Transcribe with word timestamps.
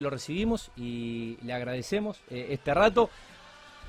lo 0.00 0.08
recibimos 0.08 0.70
y 0.78 1.36
le 1.42 1.52
agradecemos 1.52 2.22
eh, 2.30 2.46
este 2.52 2.72
rato 2.72 3.10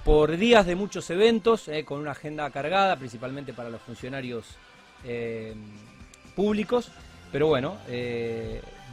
por 0.04 0.36
días 0.36 0.66
de 0.66 0.76
muchos 0.76 1.10
eventos, 1.10 1.70
eh, 1.70 1.86
con 1.86 2.02
una 2.02 2.12
agenda 2.12 2.50
cargada, 2.50 2.98
principalmente 2.98 3.54
para 3.54 3.70
los 3.70 3.82
funcionarios 3.82 4.46
eh, 5.06 5.54
públicos, 6.36 6.92
pero 7.32 7.48
bueno, 7.48 7.78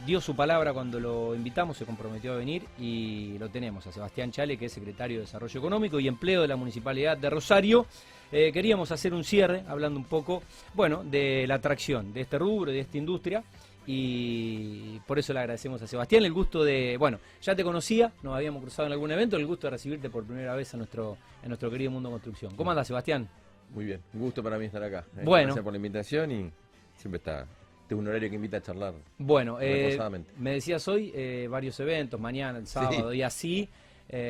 dio 0.05 0.21
su 0.21 0.33
palabra 0.33 0.71
cuando 0.71 0.97
lo 0.97 1.35
invitamos, 1.35 1.75
se 1.75 1.85
comprometió 1.85 2.31
a 2.31 2.37
venir 2.37 2.63
y 2.79 3.37
lo 3.37 3.49
tenemos 3.49 3.85
a 3.85 3.91
Sebastián 3.91 4.31
Chale, 4.31 4.57
que 4.57 4.67
es 4.67 4.71
secretario 4.71 5.17
de 5.17 5.25
Desarrollo 5.25 5.59
Económico 5.59 5.99
y 5.99 6.07
Empleo 6.07 6.43
de 6.43 6.47
la 6.47 6.55
Municipalidad 6.55 7.17
de 7.17 7.29
Rosario. 7.29 7.85
queríamos 8.31 8.93
hacer 8.93 9.13
un 9.13 9.25
cierre 9.25 9.65
hablando 9.67 9.99
un 9.99 10.05
poco, 10.05 10.41
bueno, 10.73 11.03
de 11.03 11.45
la 11.47 11.55
atracción 11.55 12.13
de 12.13 12.21
este 12.21 12.37
rubro, 12.37 12.71
de 12.71 12.79
esta 12.79 12.97
industria 12.97 13.43
y 13.91 14.99
por 15.07 15.17
eso 15.17 15.33
le 15.33 15.39
agradecemos 15.39 15.81
a 15.81 15.87
Sebastián 15.87 16.23
el 16.23 16.31
gusto 16.31 16.63
de, 16.63 16.95
bueno, 16.99 17.17
ya 17.41 17.55
te 17.55 17.63
conocía, 17.63 18.13
nos 18.21 18.35
habíamos 18.35 18.61
cruzado 18.61 18.85
en 18.85 18.93
algún 18.93 19.09
evento, 19.09 19.35
el 19.35 19.47
gusto 19.47 19.65
de 19.65 19.71
recibirte 19.71 20.11
por 20.11 20.25
primera 20.25 20.53
vez 20.53 20.71
en 20.75 20.81
nuestro, 20.81 21.17
en 21.41 21.47
nuestro 21.49 21.71
querido 21.71 21.89
mundo 21.89 22.11
construcción. 22.11 22.55
¿Cómo 22.55 22.69
andas, 22.69 22.85
Sebastián? 22.85 23.27
Muy 23.73 23.85
bien, 23.85 23.99
un 24.13 24.19
gusto 24.19 24.43
para 24.43 24.59
mí 24.59 24.65
estar 24.65 24.83
acá. 24.83 25.05
Eh, 25.17 25.21
bueno. 25.23 25.45
Gracias 25.45 25.63
por 25.63 25.73
la 25.73 25.77
invitación 25.77 26.31
y 26.31 26.51
siempre 26.97 27.17
está, 27.17 27.47
un 27.89 28.07
horario 28.07 28.29
que 28.29 28.35
invita 28.35 28.57
a 28.57 28.61
charlar. 28.61 28.93
Bueno, 29.17 29.57
eh, 29.59 29.97
me 30.37 30.51
decías 30.51 30.87
hoy 30.87 31.11
eh, 31.15 31.47
varios 31.49 31.79
eventos, 31.79 32.19
mañana, 32.19 32.59
el 32.59 32.67
sábado 32.67 33.11
y 33.11 33.23
así, 33.23 33.69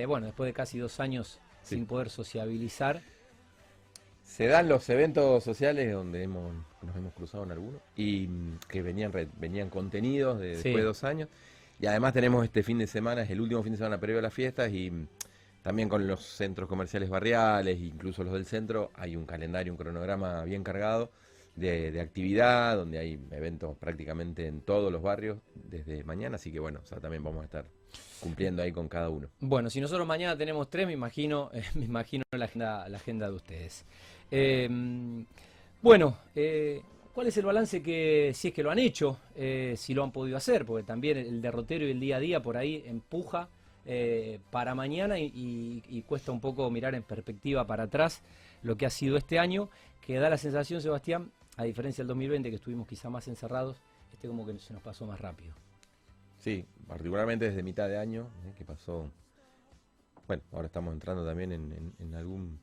bueno, 0.07 0.27
después 0.27 0.47
de 0.47 0.53
casi 0.53 0.79
dos 0.79 1.01
años 1.01 1.41
sin 1.63 1.85
poder 1.85 2.09
sociabilizar. 2.09 3.01
Se 4.29 4.45
dan 4.45 4.69
los 4.69 4.87
eventos 4.89 5.43
sociales 5.43 5.91
donde 5.91 6.21
hemos, 6.21 6.53
nos 6.83 6.95
hemos 6.95 7.13
cruzado 7.13 7.43
en 7.45 7.51
algunos 7.51 7.81
y 7.95 8.27
mm, 8.27 8.59
que 8.69 8.83
venían, 8.83 9.11
venían 9.39 9.69
contenidos 9.69 10.39
de, 10.39 10.49
después 10.49 10.75
de 10.75 10.83
dos 10.83 11.03
años. 11.03 11.29
Y 11.81 11.87
además 11.87 12.13
tenemos 12.13 12.45
este 12.45 12.61
fin 12.61 12.77
de 12.77 12.85
semana, 12.85 13.23
es 13.23 13.31
el 13.31 13.41
último 13.41 13.63
fin 13.63 13.71
de 13.71 13.77
semana 13.77 13.99
previo 13.99 14.19
a 14.19 14.21
las 14.21 14.33
fiestas 14.33 14.71
y 14.71 14.91
mm, 14.91 15.07
también 15.63 15.89
con 15.89 16.07
los 16.07 16.23
centros 16.23 16.69
comerciales 16.69 17.09
barriales, 17.09 17.79
incluso 17.79 18.23
los 18.23 18.33
del 18.33 18.45
centro, 18.45 18.91
hay 18.93 19.15
un 19.15 19.25
calendario, 19.25 19.73
un 19.73 19.77
cronograma 19.77 20.43
bien 20.43 20.63
cargado 20.63 21.11
de, 21.55 21.99
actividad, 21.99 22.77
donde 22.77 22.99
hay 22.99 23.19
eventos 23.31 23.75
prácticamente 23.77 24.45
en 24.45 24.61
todos 24.61 24.91
los 24.91 25.01
barrios 25.01 25.39
desde 25.55 26.03
mañana, 26.03 26.35
así 26.35 26.51
que 26.51 26.59
bueno, 26.59 26.81
también 27.01 27.23
vamos 27.23 27.41
a 27.41 27.45
estar 27.45 27.65
cumpliendo 28.21 28.61
ahí 28.61 28.71
con 28.71 28.87
cada 28.87 29.09
uno. 29.09 29.27
Bueno, 29.39 29.69
si 29.69 29.81
nosotros 29.81 30.07
mañana 30.07 30.37
tenemos 30.37 30.69
tres, 30.69 30.85
me 30.85 30.93
imagino, 30.93 31.49
me 31.73 31.85
imagino 31.85 32.23
la 32.31 32.45
agenda, 32.45 32.87
la 32.87 32.97
agenda 32.97 33.27
de 33.27 33.35
ustedes. 33.35 33.85
Em, 34.31 35.25
bueno, 35.81 36.17
eh, 36.35 36.81
¿cuál 37.13 37.27
es 37.27 37.37
el 37.37 37.45
balance 37.45 37.81
que, 37.81 38.31
si 38.33 38.49
es 38.49 38.53
que 38.53 38.63
lo 38.63 38.71
han 38.71 38.79
hecho, 38.79 39.19
eh, 39.35 39.73
si 39.77 39.93
lo 39.93 40.03
han 40.03 40.11
podido 40.11 40.37
hacer? 40.37 40.65
Porque 40.65 40.83
también 40.85 41.17
el 41.17 41.41
derrotero 41.41 41.85
y 41.87 41.91
el 41.91 41.99
día 41.99 42.17
a 42.17 42.19
día 42.19 42.41
por 42.41 42.57
ahí 42.57 42.83
empuja 42.85 43.49
eh, 43.85 44.39
para 44.51 44.75
mañana 44.75 45.17
y, 45.17 46.03
cuesta 46.07 46.31
un 46.31 46.41
poco 46.41 46.69
mirar 46.69 46.95
en 46.95 47.03
perspectiva 47.03 47.65
para 47.65 47.83
atrás 47.83 48.21
lo 48.63 48.75
que 48.77 48.85
ha 48.85 48.89
sido 48.89 49.17
este 49.17 49.39
año, 49.39 49.69
que 50.01 50.17
da 50.17 50.29
la 50.29 50.37
sensación, 50.37 50.81
Sebastián, 50.81 51.31
a 51.57 51.63
diferencia 51.63 52.03
del 52.03 52.09
2020, 52.09 52.49
que 52.49 52.55
estuvimos 52.55 52.87
quizá 52.87 53.09
más 53.09 53.27
encerrados, 53.27 53.77
este 54.11 54.27
como 54.27 54.45
que 54.45 54.57
se 54.59 54.73
nos 54.73 54.81
pasó 54.81 55.05
más 55.05 55.19
rápido. 55.19 55.53
Sí, 56.39 56.65
particularmente 56.87 57.45
desde 57.45 57.63
mitad 57.63 57.87
de 57.87 57.97
año, 57.97 58.27
que 58.57 58.65
pasó, 58.65 59.11
bueno, 60.27 60.43
ahora 60.51 60.67
estamos 60.67 60.93
entrando 60.93 61.25
también 61.25 61.51
en 61.51 62.15
algún 62.15 62.59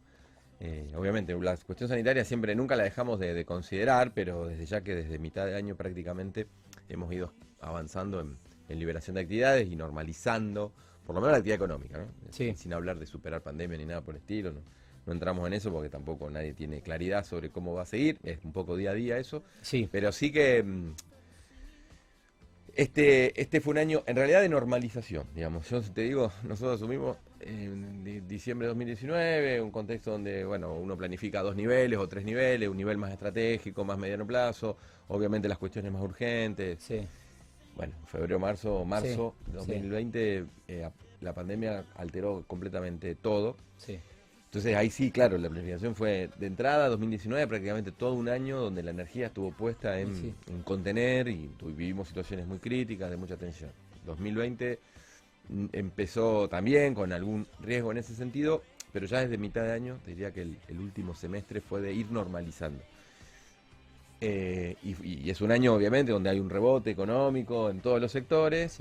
eh, 0.60 0.92
obviamente, 0.96 1.34
la 1.38 1.56
cuestión 1.56 1.88
sanitaria 1.88 2.24
siempre 2.24 2.54
nunca 2.54 2.76
la 2.76 2.84
dejamos 2.84 3.18
de, 3.18 3.44
considerar, 3.44 4.12
pero 4.14 4.46
desde 4.46 4.66
ya 4.66 4.80
que 4.82 4.94
desde 4.94 5.18
mitad 5.18 5.46
de 5.46 5.56
año 5.56 5.76
prácticamente 5.76 6.46
hemos 6.88 7.12
ido 7.12 7.32
avanzando 7.60 8.20
en, 8.20 8.38
liberación 8.68 9.14
de 9.14 9.20
actividades 9.20 9.68
y 9.68 9.76
normalizando, 9.76 10.72
por 11.06 11.14
lo 11.14 11.20
menos 11.20 11.32
la 11.32 11.38
actividad 11.38 11.56
económica, 11.56 12.06
sin 12.30 12.72
hablar 12.72 12.98
de 12.98 13.06
superar 13.06 13.40
pandemia 13.40 13.78
ni 13.78 13.86
nada 13.86 14.00
por 14.00 14.14
el 14.14 14.20
estilo. 14.20 14.50
¿no? 14.50 14.60
no 15.06 15.12
entramos 15.12 15.46
en 15.46 15.52
eso 15.52 15.72
porque 15.72 15.88
tampoco 15.88 16.28
nadie 16.28 16.52
tiene 16.52 16.82
claridad 16.82 17.24
sobre 17.24 17.50
cómo 17.50 17.72
va 17.74 17.82
a 17.82 17.86
seguir, 17.86 18.18
es 18.24 18.44
un 18.44 18.52
poco 18.52 18.76
día 18.76 18.90
a 18.90 18.94
día 18.94 19.18
eso. 19.18 19.44
Sí. 19.62 19.88
Pero 19.90 20.10
sí 20.10 20.32
que 20.32 20.62
mm, 20.62 20.94
este, 22.74 23.40
este 23.40 23.60
fue 23.60 23.72
un 23.72 23.78
año 23.78 24.02
en 24.06 24.16
realidad 24.16 24.42
de 24.42 24.48
normalización, 24.48 25.26
digamos. 25.34 25.70
Yo 25.70 25.80
te 25.80 26.02
digo, 26.02 26.32
nosotros 26.42 26.76
asumimos 26.76 27.16
en 27.40 28.26
diciembre 28.26 28.66
de 28.66 28.68
2019, 28.70 29.60
un 29.60 29.70
contexto 29.70 30.12
donde, 30.12 30.44
bueno, 30.44 30.74
uno 30.74 30.96
planifica 30.96 31.42
dos 31.42 31.56
niveles 31.56 31.98
o 31.98 32.08
tres 32.08 32.24
niveles, 32.24 32.68
un 32.68 32.76
nivel 32.76 32.98
más 32.98 33.12
estratégico, 33.12 33.84
más 33.84 33.98
mediano 33.98 34.26
plazo, 34.26 34.76
obviamente 35.08 35.48
las 35.48 35.58
cuestiones 35.58 35.92
más 35.92 36.02
urgentes. 36.02 36.82
Sí. 36.82 37.00
Bueno, 37.76 37.94
febrero, 38.06 38.38
marzo, 38.38 38.84
marzo 38.84 39.34
de 39.46 39.52
2020, 39.58 40.46
eh, 40.68 40.90
la 41.20 41.34
pandemia 41.34 41.84
alteró 41.96 42.44
completamente 42.46 43.14
todo. 43.14 43.56
Sí. 43.76 43.98
Entonces 44.46 44.74
ahí 44.74 44.90
sí, 44.90 45.10
claro, 45.10 45.36
la 45.36 45.50
planificación 45.50 45.94
fue 45.94 46.30
de 46.38 46.46
entrada 46.46 46.88
2019, 46.88 47.46
prácticamente 47.46 47.92
todo 47.92 48.14
un 48.14 48.28
año 48.28 48.58
donde 48.58 48.82
la 48.82 48.92
energía 48.92 49.26
estuvo 49.26 49.50
puesta 49.50 50.00
en, 50.00 50.34
contener 50.64 51.28
y 51.28 51.50
vivimos 51.62 52.08
situaciones 52.08 52.46
muy 52.46 52.58
críticas, 52.58 53.10
de 53.10 53.18
mucha 53.18 53.36
tensión. 53.36 53.70
2020 54.06 54.78
mm, 54.80 54.95
empezó 55.72 56.48
también 56.48 56.94
con 56.94 57.12
algún 57.12 57.46
riesgo 57.60 57.92
en 57.92 57.98
ese 57.98 58.14
sentido, 58.14 58.62
pero 58.92 59.06
ya 59.06 59.20
desde 59.20 59.38
mitad 59.38 59.62
de 59.62 59.72
año, 59.72 59.98
diría 60.06 60.32
que 60.32 60.42
el, 60.42 60.78
último 60.78 61.14
semestre 61.14 61.60
fue 61.60 61.80
de 61.80 61.92
ir 61.92 62.10
normalizando. 62.10 62.82
Eh, 64.20 64.76
y, 64.82 65.28
es 65.28 65.40
un 65.40 65.52
año, 65.52 65.74
obviamente, 65.74 66.12
donde 66.12 66.30
hay 66.30 66.40
un 66.40 66.48
rebote 66.48 66.90
económico 66.90 67.68
en 67.70 67.80
todos 67.80 68.00
los 68.00 68.10
sectores. 68.10 68.80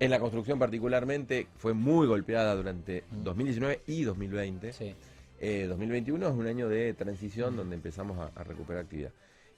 En 0.00 0.10
la 0.10 0.18
construcción 0.18 0.58
particularmente 0.58 1.46
fue 1.56 1.72
muy 1.72 2.06
golpeada 2.06 2.54
durante 2.54 3.04
2019 3.10 3.80
mm. 3.86 3.90
y 3.90 4.04
2020. 4.04 4.96
2021 5.68 6.26
eh, 6.26 6.28
es 6.28 6.34
un 6.34 6.46
año 6.46 6.68
de 6.68 6.94
transición 6.94 7.54
mm. 7.54 7.56
donde 7.56 7.76
empezamos 7.76 8.18
a, 8.18 8.44
recuperar 8.44 8.82
actividad. 8.82 9.12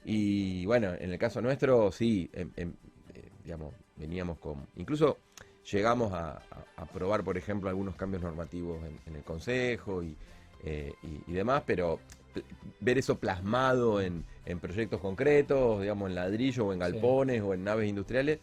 Y 0.05 0.65
bueno, 0.65 0.93
en 0.97 1.11
el 1.11 1.19
caso 1.19 1.41
nuestro, 1.41 1.91
sí, 1.91 2.29
em, 2.31 2.49
em, 2.55 2.73
eh, 3.13 3.29
digamos, 3.43 3.73
veníamos 3.97 4.37
con... 4.37 4.67
Incluso 4.77 5.17
llegamos 5.71 6.13
a, 6.13 6.41
aprobar, 6.75 7.23
por 7.23 7.37
ejemplo, 7.37 7.69
algunos 7.69 7.95
cambios 7.95 8.23
normativos 8.23 8.79
en, 9.05 9.15
el 9.15 9.23
Consejo 9.23 10.01
eh, 10.63 10.93
y, 11.27 11.31
demás, 11.31 11.63
pero 11.65 11.99
ver 12.79 12.97
eso 12.97 13.17
plasmado 13.17 14.01
en, 14.01 14.23
proyectos 14.61 15.01
concretos, 15.01 15.81
digamos, 15.81 16.09
en 16.09 16.15
ladrillo 16.15 16.67
o 16.67 16.73
en 16.73 16.79
galpones 16.79 17.41
o 17.41 17.53
en 17.53 17.63
naves 17.63 17.89
industriales, 17.89 18.39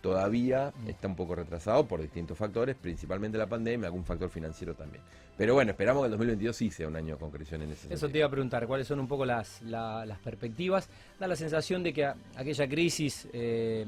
todavía 0.00 0.72
mm. 0.84 0.88
está 0.88 1.08
un 1.08 1.16
poco 1.16 1.34
retrasado 1.34 1.86
por 1.86 2.00
distintos 2.00 2.38
factores, 2.38 2.76
principalmente 2.76 3.36
la 3.36 3.48
pandemia, 3.48 3.86
algún 3.86 4.04
factor 4.04 4.30
financiero 4.30 4.74
también. 4.74 5.02
Pero 5.36 5.54
bueno, 5.54 5.72
esperamos 5.72 6.02
que 6.02 6.06
el 6.06 6.12
2022 6.12 6.56
sí 6.56 6.70
sea 6.70 6.88
un 6.88 6.96
año 6.96 7.14
de 7.14 7.20
concreción 7.20 7.62
en 7.62 7.70
ese 7.70 7.82
sentido. 7.82 7.96
Eso 7.96 8.08
te 8.08 8.18
iba 8.18 8.26
a 8.26 8.30
preguntar, 8.30 8.66
¿cuáles 8.66 8.86
son 8.86 9.00
un 9.00 9.08
poco 9.08 9.24
las, 9.24 9.60
perspectivas? 10.22 10.88
Da 11.18 11.26
la 11.26 11.36
sensación 11.36 11.82
de 11.82 11.92
que 11.92 12.04
aquella 12.04 12.68
crisis 12.68 13.28
eh, 13.32 13.84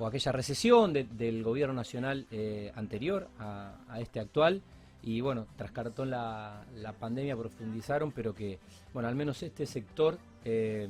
o 0.00 0.06
aquella 0.06 0.32
recesión 0.32 0.92
del 0.92 1.44
gobierno 1.44 1.74
nacional 1.74 2.26
eh, 2.32 2.72
anterior 2.74 3.28
a, 3.38 4.00
este 4.00 4.18
actual, 4.18 4.62
y 5.02 5.20
bueno, 5.20 5.46
tras 5.56 5.70
cartón 5.70 6.10
la, 6.10 6.64
pandemia 6.98 7.36
profundizaron, 7.36 8.10
pero 8.10 8.34
que, 8.34 8.58
bueno, 8.92 9.08
al 9.08 9.14
menos 9.14 9.42
este 9.42 9.64
sector 9.66 10.18
eh, 10.44 10.88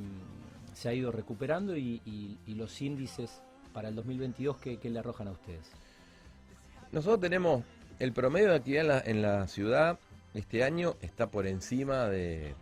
se 0.73 0.89
ha 0.89 0.95
ido 0.95 1.13
recuperando 1.13 1.77
y 1.77 2.01
los 2.47 2.81
índices 2.81 3.43
para 3.73 3.89
el 3.89 3.95
2022, 3.95 4.57
¿qué, 4.59 4.79
le 4.83 4.99
arrojan 4.99 5.29
a 5.29 5.33
ustedes? 5.33 5.71
Nosotros 6.93 7.21
tenemos 7.21 7.65
el 7.99 8.13
promedio 8.13 8.51
de 8.51 8.57
actividad 8.57 9.09
en 9.09 9.23
la, 9.23 9.47
ciudad 9.47 9.99
este 10.35 10.63
año 10.63 10.95
está 11.01 11.29
por 11.29 11.47
encima 11.47 12.07
de, 12.07 12.55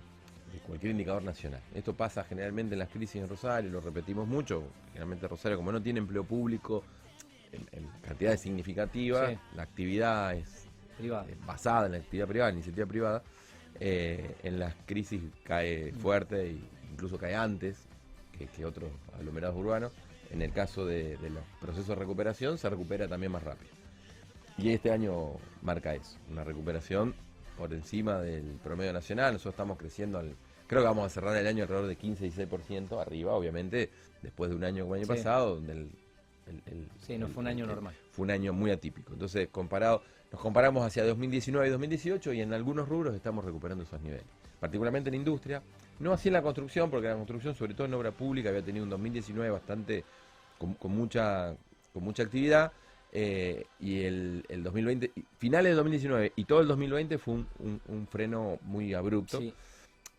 cualquier 0.66 0.92
indicador 0.92 1.22
nacional. 1.22 1.60
Esto 1.74 1.94
pasa 1.94 2.24
generalmente 2.24 2.74
en 2.74 2.78
las 2.78 2.88
crisis 2.88 3.16
en 3.22 3.28
Rosario, 3.28 3.70
lo 3.70 3.80
repetimos 3.80 4.26
mucho. 4.26 4.64
Generalmente 4.88 5.28
Rosario, 5.28 5.56
como 5.56 5.72
no 5.72 5.82
tiene 5.82 6.00
empleo 6.00 6.24
público 6.24 6.84
en, 7.52 7.86
cantidades 8.02 8.40
significativas, 8.40 9.38
la 9.54 9.62
actividad 9.62 10.34
es 10.34 10.66
privada. 10.96 11.26
basada 11.46 11.86
en 11.86 11.92
la 11.92 11.98
actividad 11.98 12.26
privada, 12.26 12.52
iniciativa 12.52 12.86
privada. 12.86 13.22
Eh, 13.80 14.34
en 14.42 14.58
las 14.58 14.74
crisis 14.86 15.22
cae 15.44 15.92
fuerte 15.92 16.48
e 16.48 16.58
incluso 16.90 17.16
cae 17.16 17.36
antes 17.36 17.86
que 18.32 18.64
otros 18.64 18.90
aglomerados 19.16 19.56
urbanos 19.56 19.92
en 20.30 20.42
el 20.42 20.52
caso 20.52 20.84
de, 20.84 21.18
los 21.30 21.44
procesos 21.60 21.88
de 21.88 21.94
recuperación, 21.94 22.58
se 22.58 22.68
recupera 22.68 23.08
también 23.08 23.32
más 23.32 23.42
rápido. 23.42 23.70
Y 24.58 24.70
este 24.70 24.90
año 24.90 25.32
marca 25.62 25.94
eso, 25.94 26.18
una 26.30 26.44
recuperación 26.44 27.14
por 27.58 27.74
encima 27.74 28.20
del 28.20 28.44
promedio 28.62 28.92
nacional. 28.92 29.32
Nosotros 29.32 29.54
estamos 29.54 29.76
creciendo, 29.76 30.18
al, 30.18 30.34
creo 30.66 30.82
que 30.82 30.86
vamos 30.86 31.04
a 31.04 31.08
cerrar 31.10 31.36
el 31.36 31.46
año 31.46 31.64
alrededor 31.64 31.88
de 31.88 31.96
15 31.96 32.26
y 32.26 32.30
16% 32.30 33.00
arriba, 33.00 33.32
obviamente, 33.32 33.90
después 34.22 34.48
de 34.48 34.56
un 34.56 34.64
año 34.64 34.84
como 34.84 34.94
el 34.94 35.02
año 35.02 35.08
pasado, 35.08 35.56
donde 35.56 35.72
el, 35.72 35.90
Sí, 37.00 37.18
no 37.18 37.28
fue 37.28 37.42
un 37.42 37.48
año 37.48 37.66
normal. 37.66 37.94
Fue 38.12 38.24
un 38.24 38.30
año 38.30 38.54
muy 38.54 38.70
atípico. 38.70 39.12
Entonces, 39.12 39.48
comparado, 39.48 40.02
nos 40.32 40.40
comparamos 40.40 40.86
hacia 40.86 41.04
2019 41.04 41.68
y 41.68 41.70
2018 41.70 42.32
y 42.32 42.40
en 42.40 42.54
algunos 42.54 42.88
rubros 42.88 43.14
estamos 43.14 43.44
recuperando 43.44 43.84
esos 43.84 44.00
niveles. 44.00 44.24
Particularmente 44.58 45.08
en 45.08 45.14
industria, 45.14 45.62
no 45.98 46.12
así 46.12 46.28
en 46.28 46.34
la 46.34 46.42
construcción, 46.42 46.90
porque 46.90 47.08
la 47.08 47.16
construcción, 47.16 47.54
sobre 47.54 47.74
todo 47.74 47.86
en 47.86 47.92
obra 47.92 48.12
pública, 48.12 48.48
había 48.48 48.62
tenido 48.62 48.84
un 48.84 48.90
2019 48.90 49.50
bastante 49.50 50.04
con, 50.58 50.90
mucha, 50.90 51.54
con 51.92 52.02
mucha 52.02 52.22
actividad. 52.22 52.72
Eh, 53.12 53.64
y 53.80 54.02
el, 54.02 54.44
el, 54.48 54.62
2020, 54.62 55.12
finales 55.38 55.72
de 55.72 55.76
2019 55.76 56.32
y 56.36 56.44
todo 56.44 56.60
el 56.60 56.68
2020 56.68 57.18
fue 57.18 57.34
un, 57.34 58.08
freno 58.10 58.58
muy 58.62 58.94
abrupto. 58.94 59.40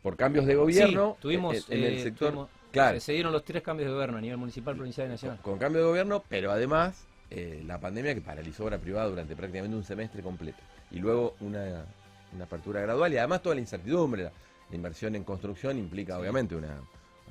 Por 0.01 0.15
cambios 0.15 0.45
de 0.45 0.55
gobierno 0.55 1.17
tuvimos, 1.19 1.69
en, 1.69 1.83
el 1.83 1.99
sector. 2.01 2.47
claro. 2.71 2.99
Se 2.99 3.11
dieron 3.13 3.33
los 3.33 3.43
tres 3.43 3.61
cambios 3.61 3.89
de 3.89 3.93
gobierno 3.93 4.17
a 4.17 4.21
nivel 4.21 4.37
municipal, 4.37 4.75
provincial 4.75 5.07
y 5.07 5.11
nacional. 5.11 5.39
Con, 5.41 5.57
cambio 5.59 5.81
de 5.81 5.87
gobierno, 5.87 6.23
pero 6.29 6.51
además 6.51 7.05
la 7.65 7.79
pandemia 7.79 8.15
que 8.15 8.21
paralizó 8.21 8.65
obra 8.65 8.79
privada 8.79 9.07
durante 9.07 9.35
prácticamente 9.35 9.75
un 9.75 9.83
semestre 9.83 10.23
completo. 10.23 10.59
Y 10.91 10.99
luego 10.99 11.35
una, 11.41 11.85
una 12.33 12.45
apertura 12.45 12.81
gradual 12.81 13.13
y 13.13 13.17
además 13.17 13.41
toda 13.41 13.55
la 13.55 13.61
incertidumbre. 13.61 14.23
La, 14.23 14.31
inversión 14.71 15.15
en 15.15 15.23
construcción 15.23 15.79
implica 15.79 16.19
obviamente 16.19 16.55
una 16.55 16.79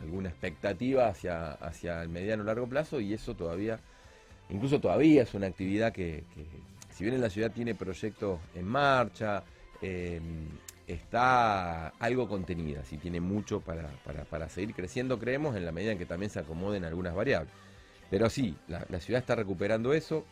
alguna 0.00 0.28
expectativa 0.28 1.06
hacia, 1.08 1.52
hacia 1.52 2.02
el 2.02 2.08
mediano 2.08 2.42
o 2.42 2.46
largo 2.46 2.66
plazo 2.66 3.00
y 3.00 3.14
eso 3.14 3.34
todavía, 3.34 3.80
incluso 4.50 4.80
todavía 4.80 5.22
es 5.22 5.34
una 5.34 5.46
actividad 5.46 5.92
que, 5.92 6.24
si 6.90 7.04
bien 7.04 7.14
en 7.14 7.20
la 7.20 7.30
ciudad 7.30 7.50
tiene 7.50 7.74
proyectos 7.74 8.40
en 8.54 8.66
marcha, 8.66 9.42
eh, 9.82 10.20
está 10.86 11.88
algo 11.88 12.28
contenida, 12.28 12.84
si 12.84 12.96
tiene 12.96 13.20
mucho 13.20 13.60
para, 13.60 13.88
para, 14.28 14.48
seguir 14.48 14.74
creciendo, 14.74 15.18
creemos, 15.18 15.54
en 15.56 15.64
la 15.64 15.72
medida 15.72 15.92
en 15.92 15.98
que 15.98 16.06
también 16.06 16.30
se 16.30 16.40
acomoden 16.40 16.84
algunas 16.84 17.14
variables. 17.14 17.52
Pero 18.10 18.30
sí, 18.30 18.56
la, 18.68 18.86
la 18.88 19.00
ciudad 19.00 19.20
está 19.20 19.34
recuperando 19.34 19.92
eso, 19.92 20.24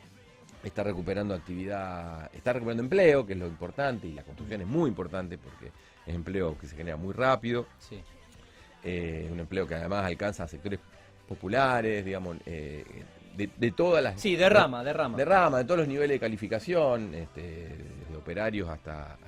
está 0.65 0.83
recuperando 0.83 1.35
actividad, 1.35 2.31
está 2.35 2.55
recuperando 2.55 2.83
empleo, 2.83 3.27
que 3.27 3.35
es 3.35 3.39
lo 3.39 3.47
importante, 3.47 4.07
y 4.07 4.13
la 4.13 4.23
construcción 4.23 4.63
es 4.63 4.67
muy 4.67 4.89
importante 4.89 5.37
porque 5.37 5.67
es 6.07 6.15
empleo 6.15 6.57
que 6.59 6.67
se 6.67 6.77
genera 6.77 6.97
muy 6.97 7.13
rápido. 7.13 7.67
Sí. 7.79 8.01
Eh, 8.83 9.29
un 9.33 9.41
empleo 9.41 9.67
que 9.67 9.75
además 9.75 10.05
alcanza 10.05 10.45
a 10.45 10.49
sectores 10.49 10.79
populares, 11.29 12.05
digamos, 12.05 12.37
eh, 12.47 12.85
de, 13.37 13.71
todas 13.71 14.03
las... 14.03 14.21
Sí, 14.21 14.37
de 14.37 14.49
rama, 14.49 14.83
de 14.83 14.93
rama. 14.93 15.17
De 15.17 15.25
rama, 15.25 15.59
de 15.59 15.65
todos 15.65 15.81
los 15.81 15.89
niveles 15.89 16.15
de 16.17 16.21
calificación, 16.21 17.15
este, 17.15 17.77
desde 18.01 18.17
operarios 18.17 18.69
hasta, 18.69 19.19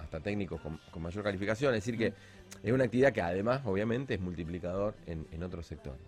hasta, 0.00 0.20
técnicos 0.20 0.60
con, 0.60 1.02
mayor 1.02 1.22
calificación. 1.22 1.74
Es 1.74 1.84
decir, 1.84 1.98
que 1.98 2.12
es 2.62 2.72
una 2.72 2.84
actividad 2.84 3.12
que 3.12 3.22
además, 3.22 3.62
obviamente, 3.64 4.14
es 4.14 4.20
multiplicador 4.20 4.94
en, 5.06 5.42
otros 5.42 5.66
sectores. 5.66 6.00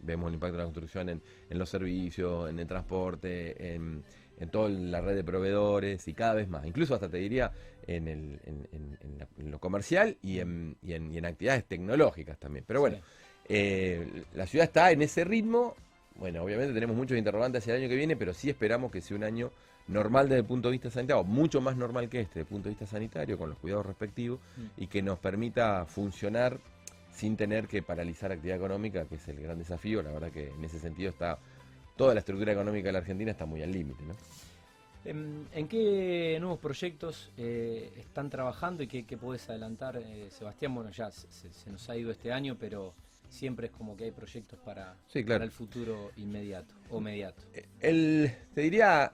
vemos 0.00 0.28
el 0.28 0.34
impacto 0.34 0.56
de 0.56 0.58
la 0.58 0.64
construcción 0.64 1.08
en, 1.08 1.22
en 1.48 1.58
los 1.58 1.68
servicios, 1.68 2.50
en 2.50 2.58
el 2.58 2.66
transporte, 2.66 3.74
en 3.74 4.02
en 4.38 4.50
toda 4.50 4.68
la 4.68 5.00
red 5.00 5.14
de 5.14 5.24
proveedores 5.24 6.06
y 6.08 6.14
cada 6.14 6.34
vez 6.34 6.48
más. 6.48 6.66
Incluso 6.66 6.94
hasta 6.94 7.08
te 7.08 7.18
diría 7.18 7.52
en, 7.86 8.08
el, 8.08 8.40
en, 8.44 9.50
lo 9.50 9.58
comercial 9.58 10.16
y, 10.22 10.40
en, 10.40 10.76
y 10.82 10.94
en, 10.94 11.24
actividades 11.24 11.64
tecnológicas 11.64 12.38
también. 12.38 12.64
Pero 12.66 12.80
bueno, 12.80 12.98
eh, 13.48 14.24
la 14.34 14.46
ciudad 14.46 14.66
está 14.66 14.90
en 14.90 15.02
ese 15.02 15.24
ritmo. 15.24 15.74
Bueno, 16.18 16.42
obviamente 16.42 16.72
tenemos 16.72 16.96
muchos 16.96 17.18
interrogantes 17.18 17.62
hacia 17.62 17.74
el 17.74 17.82
año 17.82 17.88
que 17.88 17.96
viene, 17.96 18.16
pero 18.16 18.32
sí 18.32 18.48
esperamos 18.48 18.90
que 18.90 19.00
sea 19.00 19.16
un 19.16 19.24
año 19.24 19.50
normal 19.88 20.28
desde 20.28 20.40
el 20.40 20.46
punto 20.46 20.68
de 20.68 20.72
vista 20.72 20.90
sanitario, 20.90 21.24
mucho 21.24 21.60
más 21.60 21.76
normal 21.76 22.08
que 22.08 22.20
este 22.20 22.40
desde 22.40 22.40
el 22.40 22.46
punto 22.46 22.68
de 22.68 22.70
vista 22.70 22.86
sanitario, 22.86 23.38
con 23.38 23.50
los 23.50 23.58
cuidados 23.58 23.86
respectivos, 23.86 24.40
mm. 24.56 24.82
y 24.82 24.86
que 24.86 25.02
nos 25.02 25.18
permita 25.18 25.84
funcionar 25.84 26.58
sin 27.12 27.36
tener 27.36 27.66
que 27.66 27.82
paralizar 27.82 28.32
actividad 28.32 28.58
económica, 28.58 29.04
que 29.06 29.14
es 29.14 29.28
el 29.28 29.40
gran 29.40 29.58
desafío. 29.58 30.02
La 30.02 30.12
verdad 30.12 30.30
que 30.30 30.48
en 30.48 30.64
ese 30.64 30.78
sentido 30.78 31.10
está 31.10 31.38
toda 31.96 32.12
la 32.12 32.20
estructura 32.20 32.52
económica 32.52 32.88
de 32.88 32.92
la 32.92 32.98
Argentina 32.98 33.30
está 33.30 33.46
muy 33.46 33.62
al 33.62 33.72
límite. 33.72 34.04
¿no? 34.04 34.14
¿En, 35.06 35.68
qué 35.68 36.36
nuevos 36.40 36.58
proyectos 36.58 37.30
eh, 37.36 37.92
están 37.96 38.28
trabajando 38.28 38.82
y 38.82 38.86
qué, 38.86 39.04
qué 39.04 39.16
podés 39.16 39.48
adelantar, 39.48 39.96
eh, 39.96 40.28
Sebastián? 40.30 40.74
Bueno, 40.74 40.90
ya 40.90 41.10
se, 41.10 41.70
nos 41.70 41.88
ha 41.88 41.96
ido 41.96 42.10
este 42.10 42.32
año, 42.32 42.56
pero 42.58 42.92
siempre 43.28 43.66
es 43.66 43.72
como 43.72 43.96
que 43.96 44.04
hay 44.04 44.10
proyectos 44.10 44.58
para, 44.60 44.96
el 45.14 45.50
futuro 45.50 46.10
inmediato 46.16 46.74
o 46.90 47.00
mediato. 47.00 47.44
Eh, 47.52 47.66
el, 47.80 48.30
te 48.54 48.62
diría, 48.62 49.12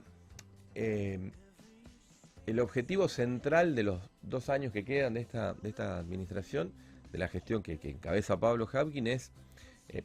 el 0.75 2.59
objetivo 2.59 3.07
central 3.07 3.75
de 3.75 3.83
los 3.83 4.01
dos 4.21 4.49
años 4.49 4.73
que 4.73 4.83
quedan 4.83 5.15
de 5.15 5.21
esta, 5.21 5.53
de 5.53 5.69
esta 5.69 5.97
administración, 5.97 6.73
de 7.11 7.19
la 7.19 7.27
gestión 7.27 7.61
que, 7.61 7.77
que 7.77 7.89
encabeza 7.89 8.39
Pablo 8.39 8.67
Hapkin, 8.71 9.07
es, 9.07 9.31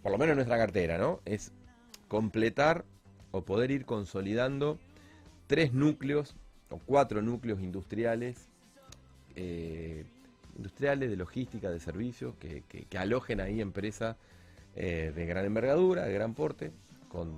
por 0.03 0.13
lo 0.13 0.19
menos 0.19 0.33
en 0.33 0.37
nuestra 0.37 0.59
cartera, 0.59 0.99
¿no? 0.99 1.21
Es 1.25 1.53
completar 2.09 2.85
o 3.31 3.45
poder 3.45 3.71
ir 3.71 3.85
consolidando 3.85 4.79
tres 5.47 5.73
núcleos 5.73 6.37
o 6.71 6.79
cuatro 6.79 7.23
núcleos 7.23 7.61
industriales, 7.61 8.49
eh, 9.37 10.05
industriales 10.59 11.09
de 11.09 11.17
logística, 11.17 11.71
de 11.71 11.81
servicios, 11.81 12.35
que, 12.37 12.87
alojen 12.99 13.41
ahí 13.41 13.61
empresas 13.61 14.17
eh, 14.75 15.13
de 15.15 15.27
gran 15.27 15.45
envergadura, 15.47 16.05
de 16.05 16.13
gran 16.13 16.35
porte, 16.35 16.73
con, 17.09 17.33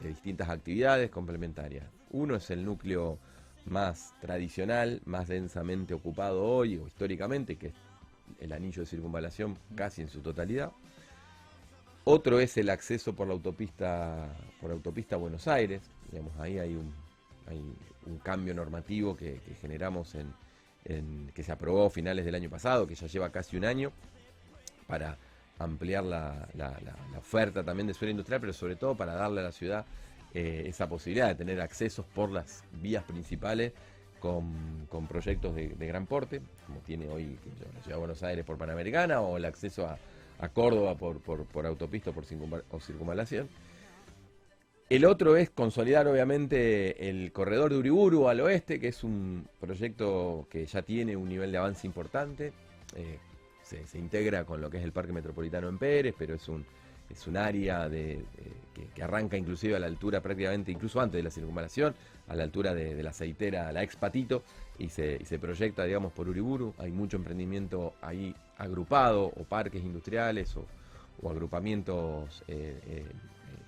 de 0.00 0.08
distintas 0.08 0.48
actividades 0.48 1.10
complementarias. 1.10 1.86
Uno 2.10 2.36
es 2.36 2.50
el 2.50 2.64
núcleo 2.64 3.18
más 3.66 4.14
tradicional, 4.20 5.02
más 5.04 5.28
densamente 5.28 5.94
ocupado 5.94 6.42
hoy 6.42 6.76
o 6.78 6.86
históricamente, 6.86 7.56
que 7.56 7.68
es 7.68 7.74
el 8.40 8.52
anillo 8.52 8.82
de 8.82 8.86
circunvalación 8.86 9.58
casi 9.74 10.02
en 10.02 10.08
su 10.08 10.20
totalidad. 10.20 10.72
Otro 12.04 12.40
es 12.40 12.56
el 12.56 12.70
acceso 12.70 13.14
por 13.14 13.26
la 13.26 13.34
autopista, 13.34 14.28
por 14.60 14.70
autopista 14.70 15.16
Buenos 15.16 15.48
Aires. 15.48 15.82
Digamos, 16.10 16.36
ahí 16.38 16.58
hay 16.58 16.74
un, 16.74 16.94
un 18.06 18.18
cambio 18.18 18.54
normativo 18.54 19.16
que, 19.16 19.40
generamos 19.60 20.14
en, 20.14 20.32
que 21.34 21.42
se 21.42 21.52
aprobó 21.52 21.86
a 21.86 21.90
finales 21.90 22.24
del 22.24 22.34
año 22.34 22.48
pasado, 22.48 22.86
que 22.86 22.94
ya 22.94 23.06
lleva 23.06 23.30
casi 23.30 23.56
un 23.56 23.64
año, 23.64 23.92
para 24.86 25.18
ampliar 25.58 26.04
la, 26.04 26.48
oferta 27.18 27.64
también 27.64 27.86
de 27.86 27.94
suelo 27.94 28.10
industrial, 28.10 28.40
pero 28.40 28.52
sobre 28.52 28.76
todo 28.76 28.94
para 28.94 29.14
darle 29.14 29.40
a 29.40 29.44
la 29.44 29.52
ciudad 29.52 29.84
eh, 30.34 30.64
esa 30.66 30.88
posibilidad 30.88 31.28
de 31.28 31.34
tener 31.34 31.60
accesos 31.60 32.04
por 32.14 32.30
las 32.30 32.62
vías 32.80 33.04
principales 33.04 33.72
con, 34.20 35.06
proyectos 35.08 35.54
de, 35.54 35.68
gran 35.86 36.06
porte, 36.06 36.40
como 36.66 36.80
tiene 36.80 37.08
hoy 37.08 37.38
la 37.74 37.82
ciudad 37.82 37.96
de 37.96 38.00
Buenos 38.00 38.22
Aires 38.22 38.44
por 38.44 38.58
Panamericana, 38.58 39.20
o 39.20 39.36
el 39.36 39.44
acceso 39.44 39.88
a 40.38 40.48
Córdoba 40.48 40.96
por, 40.96 41.20
por, 41.20 41.66
autopista 41.66 42.12
por 42.12 42.24
o 42.70 42.80
circunvalación. 42.80 43.48
El 44.88 45.04
otro 45.04 45.36
es 45.36 45.50
consolidar 45.50 46.06
obviamente 46.06 47.08
el 47.08 47.32
corredor 47.32 47.72
de 47.72 47.78
Uriburu 47.78 48.28
al 48.28 48.40
oeste, 48.40 48.78
que 48.78 48.86
es 48.88 49.02
un 49.02 49.48
proyecto 49.58 50.46
que 50.48 50.64
ya 50.64 50.82
tiene 50.82 51.16
un 51.16 51.28
nivel 51.28 51.50
de 51.50 51.58
avance 51.58 51.88
importante. 51.88 52.52
Eh, 52.94 53.18
se, 53.62 53.98
integra 53.98 54.44
con 54.44 54.60
lo 54.60 54.70
que 54.70 54.78
es 54.78 54.84
el 54.84 54.92
Parque 54.92 55.12
Metropolitano 55.12 55.68
en 55.68 55.76
Pérez, 55.78 56.14
pero 56.16 56.36
es 56.36 56.48
un, 56.48 56.64
es 57.10 57.26
un 57.26 57.36
área 57.36 57.90
que, 57.90 58.22
arranca 59.02 59.36
inclusive 59.36 59.74
a 59.74 59.80
la 59.80 59.88
altura 59.88 60.20
prácticamente, 60.20 60.70
incluso 60.70 61.00
antes 61.00 61.18
de 61.18 61.24
la 61.24 61.32
circunvalación, 61.32 61.96
a 62.28 62.36
la 62.36 62.44
altura 62.44 62.72
de, 62.72 63.02
la 63.02 63.10
aceitera, 63.10 63.72
la 63.72 63.82
ex 63.82 63.96
Patito, 63.96 64.44
y 64.78 64.90
se, 64.90 65.18
y 65.20 65.24
se 65.24 65.40
proyecta, 65.40 65.82
digamos, 65.82 66.12
por 66.12 66.28
Uriburu. 66.28 66.74
Hay 66.78 66.92
mucho 66.92 67.16
emprendimiento 67.16 67.94
ahí 68.02 68.36
agrupado, 68.56 69.32
o 69.34 69.42
parques 69.42 69.82
industriales, 69.82 70.56
o, 70.56 70.64
agrupamientos 71.28 72.44
eh, 72.46 72.78
eh, 72.86 73.04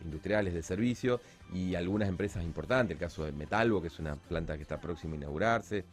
industriales 0.05 0.55
de 0.55 0.63
servicio, 0.63 1.21
y 1.53 1.75
algunas 1.75 2.09
empresas 2.09 2.45
importantes, 2.45 2.95
el 2.95 3.01
caso 3.01 3.25
de 3.25 3.33
Metalvo, 3.33 3.81
que 3.81 3.89
es 3.89 3.99
una 3.99 4.17
planta 4.17 4.57
que 4.57 4.63
está 4.63 4.81
próxima 4.81 5.15
a 5.15 5.17
inaugurarse. 5.17 5.85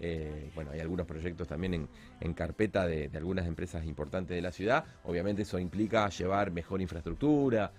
Eh, 0.00 0.50
bueno, 0.54 0.70
hay 0.70 0.80
algunos 0.80 1.06
proyectos 1.06 1.48
también 1.48 1.88
en, 2.20 2.34
carpeta 2.34 2.86
de, 2.86 3.10
algunas 3.14 3.46
empresas 3.46 3.84
importantes 3.84 4.36
de 4.36 4.42
la 4.42 4.52
ciudad. 4.52 4.84
Obviamente 5.04 5.42
eso 5.42 5.58
implica 5.58 6.08
llevar 6.08 6.50
mejor 6.50 6.80
infraestructura, 6.80 7.72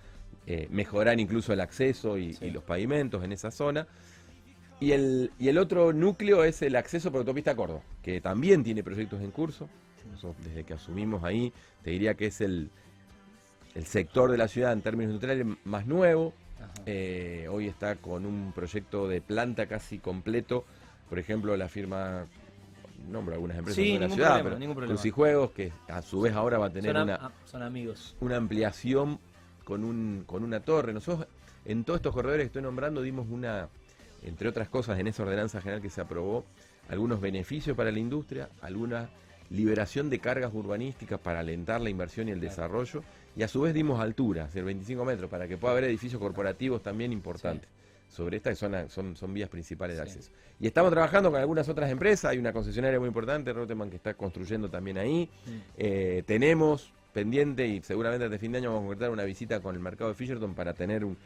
mejorar 0.71 1.19
incluso 1.19 1.53
el 1.53 1.61
acceso 1.61 2.17
y, 2.17 2.33
los 2.51 2.63
pavimentos 2.63 3.23
en 3.23 3.31
esa 3.31 3.51
zona. 3.51 3.87
Y 4.79 4.93
el, 4.93 5.31
y 5.37 5.49
el 5.49 5.57
otro 5.57 5.91
núcleo 5.91 6.43
es 6.43 6.61
el 6.61 6.75
acceso 6.75 7.11
por 7.11 7.19
autopista 7.19 7.55
Córdoba, 7.55 7.81
que 8.01 8.21
también 8.21 8.63
tiene 8.63 8.83
proyectos 8.83 9.21
en 9.21 9.31
curso. 9.31 9.69
desde 10.43 10.63
que 10.63 10.73
asumimos 10.73 11.23
ahí, 11.23 11.51
te 11.83 11.91
diría 11.91 12.15
que 12.15 12.27
es 12.27 12.41
el, 12.41 12.69
el 13.79 13.85
sector 13.85 14.29
de 14.29 14.37
la 14.37 14.49
ciudad 14.49 14.73
en 14.73 14.81
términos 14.81 15.13
industriales 15.13 15.47
más 15.63 15.87
nuevo. 15.87 16.33
Eh, 16.85 17.47
hoy 17.49 17.67
está 17.67 17.95
con 17.95 18.25
un 18.25 18.51
proyecto 18.53 19.07
de 19.07 19.21
planta 19.21 19.67
casi 19.67 19.99
completo. 19.99 20.65
Por 21.07 21.17
ejemplo, 21.17 21.55
la 21.55 21.69
firma, 21.69 22.25
nombro 23.09 23.35
algunas 23.35 23.57
empresas 23.57 23.81
de 23.81 23.99
la 23.99 24.09
ciudad, 24.09 24.43
pero 24.43 24.97
Juegos, 25.11 25.51
que 25.51 25.71
a 25.87 26.01
su 26.01 26.19
vez 26.19 26.33
ahora 26.33 26.57
va 26.57 26.65
a 26.65 26.69
tener 26.69 26.95
una, 26.95 27.15
ah, 27.15 27.31
son 27.45 27.63
amigos. 27.63 28.17
una 28.19 28.35
ampliación 28.35 29.17
con, 29.63 29.85
un, 29.85 30.23
con 30.25 30.43
una 30.43 30.59
torre. 30.59 30.93
Nosotros 30.93 31.27
en 31.63 31.85
todos 31.85 31.99
estos 31.99 32.13
corredores 32.13 32.43
que 32.43 32.47
estoy 32.47 32.61
nombrando 32.61 33.01
dimos 33.01 33.27
una 33.29 33.69
entre 34.23 34.49
otras 34.49 34.67
cosas, 34.67 34.99
en 34.99 35.07
esa 35.07 35.23
ordenanza 35.23 35.61
general 35.61 35.81
que 35.81 35.89
se 35.89 36.01
aprobó, 36.01 36.43
algunos 36.89 37.21
beneficios 37.21 37.77
para 37.77 37.89
la 37.89 37.99
industria, 37.99 38.49
alguna 38.61 39.09
liberación 39.49 40.09
de 40.09 40.19
cargas 40.19 40.53
urbanísticas 40.53 41.19
para 41.19 41.39
alentar 41.39 41.81
la 41.81 41.89
inversión 41.89 42.27
y 42.27 42.31
el 42.31 42.39
desarrollo, 42.39 43.03
y 43.35 43.43
a 43.43 43.47
su 43.47 43.61
vez 43.61 43.73
dimos 43.73 43.99
altura, 43.99 44.49
el 44.53 44.63
25 44.63 45.05
metros, 45.05 45.29
para 45.29 45.47
que 45.47 45.57
pueda 45.57 45.73
haber 45.73 45.85
edificios 45.85 46.21
corporativos 46.21 46.81
también 46.83 47.11
importantes. 47.13 47.69
Sobre 48.09 48.37
esta 48.37 48.53
zona 48.55 48.89
son, 48.89 49.15
son 49.15 49.33
vías 49.33 49.49
principales 49.49 49.97
de 49.97 50.01
acceso. 50.01 50.31
Y 50.59 50.67
estamos 50.67 50.91
trabajando 50.91 51.31
con 51.31 51.39
algunas 51.39 51.69
otras 51.69 51.91
empresas, 51.91 52.31
hay 52.31 52.39
una 52.39 52.51
concesionaria 52.51 52.99
muy 52.99 53.07
importante, 53.07 53.53
Roteman, 53.53 53.89
que 53.89 53.97
está 53.97 54.15
construyendo 54.15 54.69
también 54.69 54.97
ahí. 54.97 55.29
Eh, 55.77 56.23
tenemos 56.25 56.91
pendiente 57.13 57.67
y 57.67 57.81
seguramente 57.81 58.25
desde 58.25 58.39
fin 58.39 58.51
de 58.51 58.59
año 58.59 58.69
vamos 58.69 58.83
a 58.83 58.87
concretar 58.87 59.11
una 59.11 59.23
visita 59.23 59.59
con 59.61 59.75
el 59.75 59.81
mercado 59.81 60.09
de 60.09 60.15
Fisherton 60.15 60.53
para 60.53 60.73
tener 60.73 61.05
un, 61.05 61.17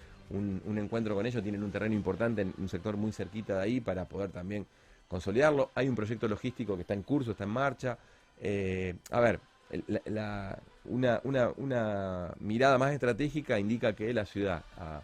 encuentro 0.77 1.15
con 1.15 1.25
ellos. 1.25 1.41
Tienen 1.41 1.63
un 1.63 1.71
terreno 1.71 1.95
importante 1.95 2.41
en 2.41 2.53
un 2.57 2.69
sector 2.69 2.97
muy 2.97 3.11
cerquita 3.11 3.55
de 3.57 3.61
ahí 3.63 3.81
para 3.81 4.05
poder 4.05 4.31
también 4.31 4.65
consolidarlo. 5.07 5.71
Hay 5.75 5.87
un 5.87 5.95
proyecto 5.95 6.27
logístico 6.27 6.75
que 6.75 6.81
está 6.81 6.93
en 6.93 7.03
curso, 7.03 7.31
está 7.31 7.43
en 7.43 7.49
marcha. 7.49 7.97
Eh, 8.45 8.95
a 9.09 9.21
ver, 9.21 9.39
una, 10.83 11.21
una, 11.55 12.33
mirada 12.41 12.77
más 12.77 12.91
estratégica 12.91 13.57
indica 13.57 13.93
que 13.93 14.13
la 14.13 14.25
ciudad 14.25 14.63
a, 14.77 15.01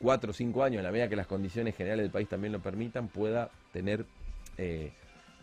cuatro 0.00 0.30
o 0.30 0.32
cinco 0.32 0.64
años, 0.64 0.78
en 0.78 0.84
la 0.84 0.92
medida 0.92 1.10
que 1.10 1.16
las 1.16 1.26
condiciones 1.26 1.76
generales 1.76 2.04
del 2.04 2.10
país 2.10 2.26
también 2.26 2.54
lo 2.54 2.60
permitan, 2.60 3.08
pueda 3.08 3.50
tener 3.70 4.06
eh, 4.56 4.92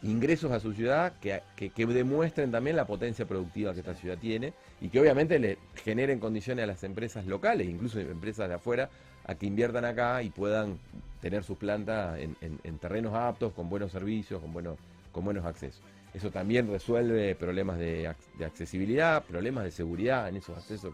ingresos 0.01 0.51
a 0.51 0.59
su 0.59 0.73
ciudad 0.73 1.13
que, 1.19 1.43
demuestren 1.75 2.49
también 2.49 2.75
la 2.75 2.87
potencia 2.87 3.27
productiva 3.27 3.73
que 3.73 3.81
esta 3.81 3.93
ciudad 3.93 4.17
tiene 4.17 4.53
y 4.81 4.89
que 4.89 4.99
obviamente 4.99 5.37
le 5.37 5.59
generen 5.75 6.19
condiciones 6.19 6.63
a 6.63 6.67
las 6.67 6.83
empresas 6.83 7.27
locales, 7.27 7.67
incluso 7.67 7.99
empresas 7.99 8.49
de 8.49 8.55
afuera, 8.55 8.89
a 9.25 9.35
que 9.35 9.45
inviertan 9.45 9.85
acá 9.85 10.23
y 10.23 10.31
puedan 10.31 10.79
tener 11.21 11.43
sus 11.43 11.59
plantas 11.59 12.17
en, 12.19 12.79
terrenos 12.79 13.13
aptos, 13.13 13.53
con 13.53 13.69
buenos 13.69 13.91
servicios, 13.91 14.41
con 14.41 14.51
buenos, 14.53 14.79
con 15.11 15.23
buenos 15.23 15.45
accesos. 15.45 15.83
Eso 16.17 16.31
también 16.31 16.67
resuelve 16.67 17.35
problemas 17.35 17.77
de, 17.77 18.07
accesibilidad, 18.43 19.23
problemas 19.23 19.65
de 19.65 19.69
seguridad 19.69 20.27
en 20.27 20.37
esos 20.37 20.57
accesos 20.57 20.91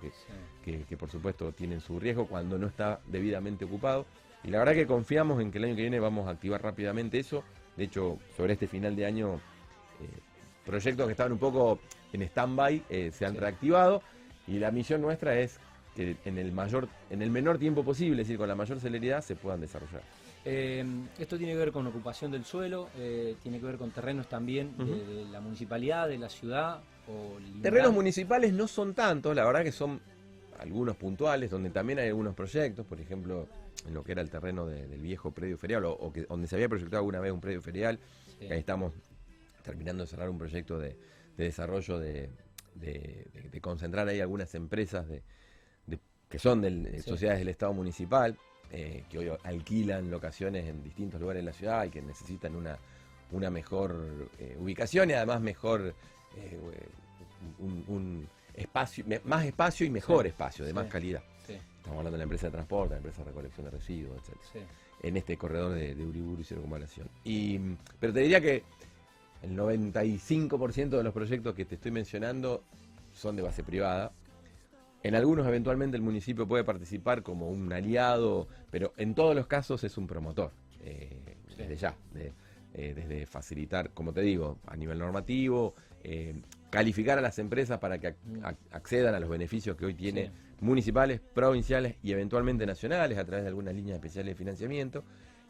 que, 0.61 0.83
que, 0.83 0.97
por 0.97 1.09
supuesto 1.09 1.53
tienen 1.53 1.79
su 1.79 1.97
riesgo 1.97 2.27
cuando 2.27 2.57
no 2.57 2.67
está 2.67 2.99
debidamente 3.07 3.63
ocupado. 3.63 4.05
Y 4.43 4.49
la 4.49 4.59
verdad 4.59 4.73
que 4.73 4.85
confiamos 4.85 5.41
en 5.41 5.49
que 5.49 5.59
el 5.59 5.63
año 5.63 5.75
que 5.77 5.83
viene 5.83 6.01
vamos 6.01 6.27
a 6.27 6.31
activar 6.31 6.61
rápidamente 6.61 7.19
eso. 7.19 7.45
De 7.77 7.85
hecho, 7.85 8.19
sobre 8.35 8.51
este 8.51 8.67
final 8.67 8.97
de 8.97 9.05
año, 9.05 9.35
eh, 9.35 10.19
proyectos 10.65 11.05
que 11.05 11.13
estaban 11.13 11.31
un 11.31 11.39
poco 11.39 11.79
en 12.11 12.23
stand-by 12.23 12.83
eh, 12.89 13.11
se 13.13 13.25
han 13.25 13.37
reactivado 13.37 14.01
y 14.45 14.59
la 14.59 14.71
misión 14.71 15.01
nuestra 15.01 15.39
es 15.39 15.57
que 15.95 16.17
en 16.25 16.37
el 16.37 16.51
mayor, 16.51 16.89
en 17.09 17.21
el 17.21 17.31
menor 17.31 17.59
tiempo 17.59 17.85
posible, 17.85 18.23
es 18.23 18.27
decir, 18.27 18.37
con 18.37 18.49
la 18.49 18.55
mayor 18.55 18.77
celeridad, 18.81 19.21
se 19.21 19.37
puedan 19.37 19.61
desarrollar. 19.61 20.01
Eh, 20.45 20.85
esto 21.17 21.37
tiene 21.37 21.53
que 21.53 21.59
ver 21.59 21.71
con 21.71 21.87
ocupación 21.87 22.31
del 22.31 22.43
suelo, 22.43 22.89
tiene 23.41 23.59
que 23.59 23.65
ver 23.65 23.77
con 23.77 23.91
terrenos 23.91 24.27
también 24.27 24.75
de, 24.77 25.25
la 25.31 25.39
municipalidad, 25.39 26.07
de 26.07 26.17
la 26.17 26.29
ciudad. 26.29 26.81
O 27.07 27.37
terrenos 27.61 27.93
municipales 27.93 28.53
no 28.53 28.67
son 28.67 28.93
tantos, 28.93 29.35
la 29.35 29.45
verdad 29.45 29.63
que 29.63 29.71
son 29.71 30.01
algunos 30.59 30.95
puntuales, 30.95 31.49
donde 31.49 31.69
también 31.69 31.99
hay 31.99 32.07
algunos 32.07 32.35
proyectos, 32.35 32.85
por 32.85 32.99
ejemplo, 32.99 33.47
en 33.87 33.93
lo 33.93 34.03
que 34.03 34.13
era 34.13 34.21
el 34.21 34.29
terreno 34.29 34.65
del 34.65 35.01
viejo 35.01 35.31
predio 35.31 35.57
ferial, 35.57 35.85
o, 35.85 36.11
que, 36.11 36.23
donde 36.23 36.47
se 36.47 36.55
había 36.55 36.69
proyectado 36.69 36.99
alguna 36.99 37.19
vez 37.19 37.31
un 37.31 37.41
predio 37.41 37.61
ferial, 37.61 37.99
ahí 38.41 38.59
estamos 38.59 38.93
terminando 39.63 40.03
de 40.03 40.09
cerrar 40.09 40.29
un 40.29 40.37
proyecto 40.37 40.77
de, 40.77 40.97
desarrollo 41.37 41.99
de, 41.99 42.29
concentrar 43.61 44.07
ahí 44.07 44.19
algunas 44.19 44.53
empresas 44.55 45.07
de, 45.07 45.23
que 46.29 46.39
son 46.39 46.61
de 46.61 47.01
sociedades 47.01 47.39
del 47.39 47.49
Estado 47.49 47.73
municipal, 47.73 48.37
eh, 48.75 49.03
que 49.07 49.19
hoy 49.19 49.31
alquilan 49.43 50.09
locaciones 50.09 50.67
en 50.67 50.83
distintos 50.83 51.21
lugares 51.21 51.43
de 51.43 51.45
la 51.45 51.53
ciudad 51.53 51.85
y 51.85 51.91
que 51.91 52.01
necesitan 52.01 52.55
una, 52.55 52.75
una 53.31 53.51
mejor 53.51 54.27
eh, 54.39 54.57
ubicación 54.59 55.11
y 55.11 55.13
además 55.13 55.41
mejor 55.41 55.93
eh, 56.35 56.59
un, 57.59 58.27
espacio, 58.55 59.05
más 59.25 59.45
espacio 59.45 59.85
y 59.85 59.91
mejor 59.91 60.25
espacio, 60.25 60.65
de 60.65 60.73
más 60.73 60.87
calidad. 60.87 61.21
Estamos 61.41 61.99
hablando 61.99 62.13
de 62.13 62.17
la 62.17 62.23
empresa 62.23 62.47
de 62.47 62.51
transporte, 62.51 62.95
la 62.95 62.97
empresa 62.97 63.19
de 63.19 63.25
recolección 63.25 63.65
de 63.65 63.71
residuos, 63.71 64.17
etc. 64.17 64.65
En 65.03 65.17
este 65.17 65.37
corredor 65.37 65.73
de, 65.73 65.93
Uriburu 65.93 66.41
y 66.41 66.43
circunvalación. 66.43 67.07
Y, 67.23 67.59
pero 67.99 68.11
te 68.11 68.21
diría 68.21 68.41
que 68.41 68.63
el 69.43 69.55
95% 69.55 70.89
de 70.89 71.03
los 71.03 71.13
proyectos 71.13 71.53
que 71.53 71.65
te 71.65 71.75
estoy 71.75 71.91
mencionando 71.91 72.63
son 73.13 73.35
de 73.35 73.43
base 73.43 73.63
privada. 73.63 74.11
En 75.03 75.15
algunos 75.15 75.45
eventualmente 75.45 75.97
el 75.97 76.03
municipio 76.03 76.47
puede 76.47 76.63
participar 76.63 77.23
como 77.23 77.49
un 77.49 77.71
aliado, 77.71 78.47
pero 78.71 78.93
en 78.97 79.13
todos 79.13 79.35
los 79.35 79.47
casos 79.47 79.83
es 79.83 79.97
un 79.97 80.07
promotor, 80.07 80.51
eh, 80.81 81.35
desde 81.57 81.75
ya, 81.75 81.95
eh, 82.15 82.93
desde 82.95 83.25
facilitar, 83.25 83.91
como 83.91 84.13
te 84.13 84.21
digo, 84.21 84.59
a 84.65 84.77
nivel 84.77 84.97
normativo, 84.97 85.75
eh, 86.03 86.41
calificar 86.69 87.17
a 87.17 87.21
las 87.21 87.37
empresas 87.37 87.79
para 87.79 87.99
que 87.99 88.11
mm. 88.11 88.45
accedan 88.71 89.13
a 89.13 89.19
los 89.19 89.29
beneficios 89.29 89.75
que 89.75 89.85
hoy 89.85 89.93
tiene 89.93 90.31
municipales, 90.61 91.19
provinciales 91.33 91.95
y 92.01 92.13
eventualmente 92.13 92.65
nacionales 92.65 93.17
a 93.17 93.25
través 93.25 93.43
de 93.43 93.49
algunas 93.49 93.75
líneas 93.75 93.95
especiales 93.95 94.33
de 94.33 94.35
financiamiento 94.35 95.03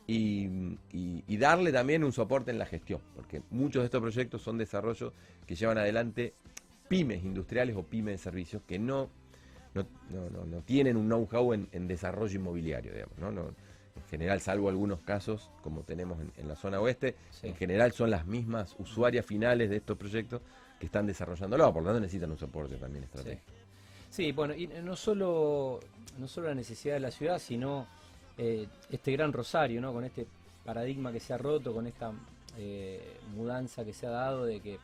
y, 0.07 1.37
darle 1.37 1.71
también 1.71 2.03
un 2.03 2.11
soporte 2.11 2.51
en 2.51 2.57
la 2.57 2.65
gestión, 2.65 3.01
porque 3.15 3.41
muchos 3.49 3.83
de 3.83 3.85
estos 3.85 4.01
proyectos 4.01 4.41
son 4.41 4.57
desarrollos 4.57 5.13
que 5.45 5.55
llevan 5.55 5.77
adelante 5.77 6.33
pymes 6.87 7.23
industriales 7.23 7.75
o 7.75 7.83
pymes 7.83 8.15
de 8.15 8.17
servicios 8.17 8.61
que 8.67 8.79
no, 8.79 9.09
no, 9.73 10.61
tienen 10.65 10.97
un 10.97 11.07
know-how 11.07 11.53
en, 11.53 11.87
desarrollo 11.87 12.39
inmobiliario, 12.39 12.93
digamos, 12.93 13.17
¿no? 13.17 13.29
en 13.95 14.03
general, 14.09 14.41
salvo 14.41 14.69
algunos 14.69 15.01
casos, 15.01 15.49
como 15.61 15.81
tenemos 15.81 16.17
en, 16.37 16.47
la 16.47 16.55
zona 16.55 16.79
oeste, 16.79 17.15
en 17.41 17.55
general 17.55 17.91
son 17.91 18.09
las 18.09 18.25
mismas 18.25 18.75
usuarias 18.79 19.25
finales 19.25 19.69
de 19.69 19.77
estos 19.77 19.97
proyectos 19.97 20.41
que 20.79 20.85
están 20.85 21.05
desarrollándolo, 21.05 21.71
por 21.73 21.83
lo 21.83 21.89
tanto 21.89 22.01
necesitan 22.01 22.31
un 22.31 22.37
soporte 22.37 22.75
también 22.75 23.05
estratégico. 23.05 23.51
Sí, 24.09 24.31
bueno, 24.31 24.53
y 24.53 24.67
no 24.67 24.95
solo, 24.95 25.79
no 26.19 26.27
solo 26.27 26.49
la 26.49 26.55
necesidad 26.55 26.95
de 26.95 26.99
la 26.99 27.11
ciudad, 27.11 27.39
sino 27.39 27.87
eh, 28.37 28.67
este 28.91 29.11
gran 29.11 29.33
rosario, 29.33 29.81
¿no? 29.81 29.91
Con 29.91 30.03
este 30.03 30.27
paradigma 30.63 31.11
que 31.11 31.19
se 31.19 31.33
ha 31.33 31.37
roto, 31.37 31.73
con 31.73 31.87
esta 31.87 32.11
eh, 32.57 33.17
mudanza 33.35 33.83
que 33.83 33.93
se 33.93 34.05
ha 34.05 34.11
dado 34.11 34.45
de 34.45 34.59
que, 34.59 34.77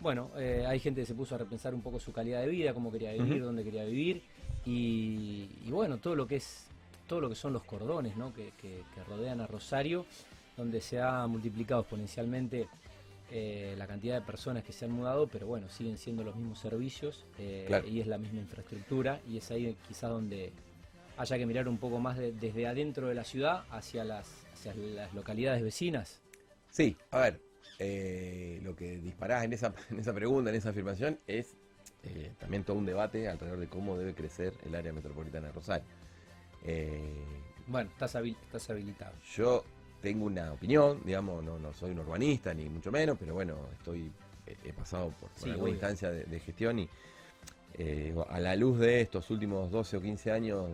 bueno, 0.00 0.30
eh, 0.36 0.64
hay 0.66 0.78
gente 0.78 1.00
que 1.00 1.06
se 1.06 1.14
puso 1.14 1.34
a 1.34 1.38
repensar 1.38 1.74
un 1.74 1.82
poco 1.82 1.98
su 1.98 2.12
calidad 2.12 2.40
de 2.40 2.48
vida, 2.48 2.74
cómo 2.74 2.90
quería 2.92 3.12
vivir, 3.12 3.42
dónde 3.42 3.64
quería 3.64 3.84
vivir, 3.84 4.22
y, 4.64 5.48
bueno, 5.68 5.98
todo 5.98 6.14
lo 6.16 6.26
que 6.26 6.36
es, 6.36 6.66
todo 7.06 7.20
lo 7.20 7.28
que 7.28 7.34
son 7.34 7.52
los 7.52 7.62
cordones, 7.62 8.16
¿no? 8.16 8.32
Que, 8.34 8.52
que 8.60 9.04
rodean 9.08 9.40
a 9.40 9.46
Rosario, 9.46 10.06
donde 10.56 10.80
se 10.80 11.00
ha 11.00 11.26
multiplicado 11.26 11.82
exponencialmente 11.82 12.68
eh, 13.32 13.74
la 13.76 13.88
cantidad 13.88 14.14
de 14.14 14.20
personas 14.24 14.62
que 14.62 14.72
se 14.72 14.84
han 14.84 14.92
mudado, 14.92 15.26
pero 15.26 15.48
bueno, 15.48 15.68
siguen 15.68 15.98
siendo 15.98 16.22
los 16.22 16.36
mismos 16.36 16.60
servicios 16.60 17.24
eh, 17.40 17.82
y 17.90 18.00
es 18.00 18.06
la 18.06 18.18
misma 18.18 18.38
infraestructura 18.38 19.20
y 19.28 19.38
es 19.38 19.50
ahí 19.50 19.76
quizás 19.88 20.10
donde 20.10 20.52
haya 21.16 21.36
que 21.36 21.44
mirar 21.44 21.66
un 21.66 21.78
poco 21.78 21.98
más 21.98 22.16
desde 22.16 22.68
adentro 22.68 23.08
de 23.08 23.16
la 23.16 23.24
ciudad 23.24 23.64
hacia 23.70 24.04
las, 24.04 24.30
las 24.94 25.12
localidades 25.12 25.64
vecinas. 25.64 26.20
Sí, 26.70 26.96
a 27.10 27.18
ver, 27.18 27.40
eh, 27.78 28.60
lo 28.62 28.74
que 28.74 28.98
disparás 28.98 29.44
en 29.44 29.52
esa, 29.52 29.74
en 29.90 29.98
esa 29.98 30.12
pregunta, 30.12 30.50
en 30.50 30.56
esa 30.56 30.70
afirmación, 30.70 31.18
es 31.26 31.56
también 32.38 32.62
todo 32.62 32.76
un 32.76 32.86
debate 32.86 33.26
alrededor 33.26 33.58
de 33.58 33.66
cómo 33.66 33.98
debe 33.98 34.14
crecer 34.14 34.54
el 34.64 34.76
área 34.76 34.92
metropolitana 34.92 35.48
de 35.48 35.52
Rosario. 35.52 35.88
bueno, 37.66 37.90
estás, 37.90 38.14
estás 38.14 38.70
habilitado. 38.70 39.12
Yo 39.34 39.64
tengo 40.00 40.26
una 40.26 40.52
opinión, 40.52 41.00
digamos, 41.04 41.42
no, 41.42 41.58
no 41.58 41.72
soy 41.72 41.90
un 41.90 41.98
urbanista 41.98 42.54
ni 42.54 42.68
mucho 42.68 42.92
menos, 42.92 43.16
pero 43.18 43.34
bueno, 43.34 43.56
estoy 43.72 44.12
he, 44.46 44.72
pasado 44.72 45.12
por, 45.20 45.30
alguna 45.50 45.70
instancia 45.70 46.10
de, 46.10 46.40
gestión 46.40 46.78
y 46.78 46.88
eh, 47.74 48.14
a 48.28 48.40
la 48.40 48.54
luz 48.56 48.78
de 48.78 49.00
estos 49.00 49.30
últimos 49.30 49.70
12 49.70 49.96
o 49.96 50.02
15 50.02 50.30
años 50.30 50.68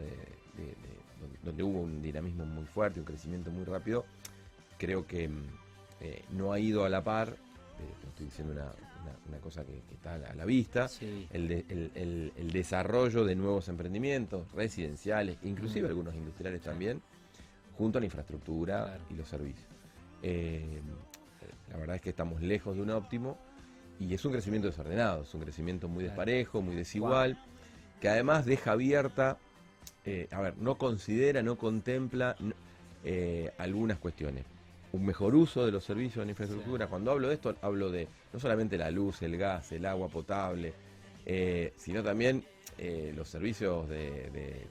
donde 1.43 1.63
hubo 1.63 1.81
un 1.81 2.03
dinamismo 2.03 2.45
muy 2.45 2.67
fuerte, 2.67 3.01
un 3.01 3.07
crecimiento 3.07 3.51
muy 3.51 3.65
rápido, 3.65 4.05
creo 4.79 5.07
que 5.07 5.29
mm, 5.29 5.62
eh, 6.03 6.25
no 6.33 6.53
ha 6.53 6.59
ido 6.59 6.85
a 6.85 6.89
la 6.89 7.03
par, 7.03 7.29
eh, 7.29 8.09
estoy 8.09 8.27
diciendo 8.27 8.53
una, 8.53 9.39
cosa 9.41 9.65
que, 9.65 9.83
está 9.95 10.15
a 10.15 10.35
la 10.35 10.45
vista, 10.45 10.89
el, 11.31 12.51
desarrollo 12.53 13.25
de 13.25 13.35
nuevos 13.35 13.69
emprendimientos 13.69 14.51
residenciales, 14.53 15.39
inclusive 15.43 15.89
algunos 15.89 16.15
industriales 16.15 16.61
también, 16.61 17.01
junto 17.79 17.99
a 17.99 18.01
la 18.01 18.07
infraestructura 18.07 18.99
y 19.11 19.15
los 19.15 19.29
servicios. 19.29 19.67
Eh, 20.23 20.81
la 21.71 21.79
verdad 21.79 21.97
es 21.97 22.03
que 22.03 22.11
estamos 22.11 22.43
lejos 22.43 22.77
de 22.77 22.83
un 22.83 22.91
óptimo 22.91 23.39
y 23.99 24.13
es 24.15 24.25
un 24.25 24.33
crecimiento 24.33 24.69
desordenado, 24.69 25.23
es 25.23 25.35
un 25.35 25.41
crecimiento 25.41 25.89
muy 25.89 26.05
desparejo, 26.05 26.61
muy 26.61 26.75
desigual, 26.75 27.39
que 28.01 28.09
además 28.09 28.45
deja 28.45 28.73
abierta, 28.73 29.39
eh, 30.05 30.29
a 30.33 30.41
ver, 30.41 30.57
no 30.59 30.77
considera, 30.77 31.43
no 31.43 31.57
contempla 31.57 32.37
eh, 33.05 33.53
algunas 33.59 33.99
cuestiones. 33.99 34.45
Un 34.93 35.07
mejor 35.07 35.35
uso 35.35 35.65
de 35.65 35.73
los 35.73 35.85
servicios 35.85 36.17
de 36.17 36.27
la 36.27 36.31
infraestructura. 36.33 36.87
Cuando 36.87 37.11
hablo 37.11 37.29
de 37.29 37.35
esto, 37.35 37.57
hablo 37.63 37.91
de 37.91 38.09
no 38.33 38.39
solamente 38.39 38.77
la 38.77 38.91
luz, 38.91 39.23
el 39.23 39.37
gas, 39.39 39.73
el 39.73 39.87
agua 39.87 40.09
potable, 40.09 40.75
sino 41.77 42.03
también 42.03 42.45
los 43.15 43.27
servicios 43.29 43.89
de 43.89 44.67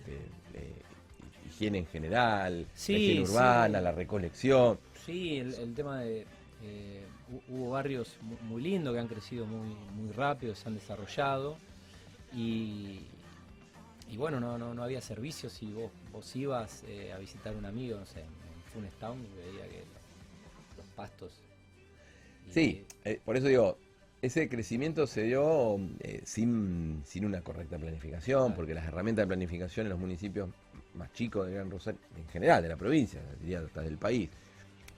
higiene 1.51 1.79
en 1.79 1.87
general, 1.87 2.67
la 2.87 2.93
higiene 2.93 3.21
urbana, 3.21 3.81
la 3.81 3.91
recolección. 3.91 4.79
Sí, 5.05 5.37
el, 5.37 5.73
tema 5.73 6.01
de... 6.01 6.25
Eh, 6.63 7.05
hubo 7.49 7.71
barrios 7.71 8.17
muy, 8.43 8.61
lindos 8.61 8.93
que 8.93 8.99
han 8.99 9.07
crecido 9.07 9.45
muy, 9.45 9.75
muy 9.95 10.11
rápido, 10.11 10.53
se 10.53 10.67
han 10.67 10.75
desarrollado 10.75 11.57
y, 12.35 12.99
y 14.09 14.17
bueno, 14.17 14.39
no, 14.39 14.59
no, 14.59 14.73
no 14.73 14.83
había 14.83 15.01
servicios 15.01 15.61
y 15.63 15.73
vos, 15.73 15.91
vos 16.11 16.35
ibas 16.35 16.83
eh, 16.87 17.11
a 17.13 17.17
visitar 17.17 17.55
a 17.55 17.57
un 17.57 17.65
amigo, 17.65 17.97
no 17.97 18.05
sé, 18.05 18.19
en 18.19 18.27
Funestown 18.73 19.19
y 19.19 19.37
veía 19.37 19.67
que 19.69 19.83
pastos... 21.01 21.31
sí, 22.51 22.85
eh, 23.05 23.19
por 23.25 23.35
eso 23.35 23.47
digo, 23.47 23.77
ese 24.21 24.47
crecimiento 24.47 25.07
se 25.07 25.23
dio 25.23 25.79
eh, 25.99 26.21
sin, 26.25 27.01
sin 27.05 27.25
una 27.25 27.41
correcta 27.41 27.79
planificación, 27.79 28.53
porque 28.53 28.75
las 28.75 28.85
herramientas 28.85 29.23
de 29.23 29.27
planificación 29.27 29.87
en 29.87 29.89
los 29.89 29.99
municipios 29.99 30.49
más 30.93 31.11
chicos 31.13 31.47
de 31.47 31.53
Gran 31.55 31.71
Rosario, 31.71 31.99
en 32.15 32.27
general 32.27 32.61
de 32.61 32.69
la 32.69 32.77
provincia, 32.77 33.19
diría 33.39 33.61
hasta 33.61 33.81
del 33.81 33.97
país, 33.97 34.29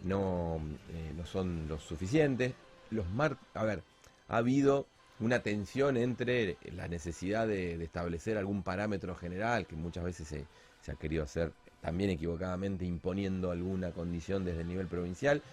no, 0.04 0.60
eh, 0.90 1.14
no 1.16 1.26
son 1.26 1.70
los 1.70 1.82
suficientes. 1.84 2.54
Los 2.90 3.10
mar 3.12 3.38
a 3.54 3.64
ver, 3.64 3.82
ha 4.28 4.38
habido 4.38 4.88
una 5.22 5.40
tensión 5.40 5.96
entre 5.96 6.58
la 6.76 6.90
necesidad 6.90 7.48
de, 7.48 7.82
establecer 7.82 8.38
algún 8.38 8.62
parámetro 8.62 9.16
general, 9.16 9.66
que 9.68 9.78
muchas 9.78 10.04
veces 10.04 10.28
se, 10.28 10.46
se, 10.82 10.92
ha 10.92 10.96
querido 10.96 11.24
hacer 11.24 11.54
también 11.84 12.10
equivocadamente 12.10 12.86
imponiendo 12.86 13.52
alguna 13.52 13.92
condición 13.92 14.46
desde 14.46 14.62
el 14.62 14.68
nivel 14.70 14.88
provincial, 14.88 15.44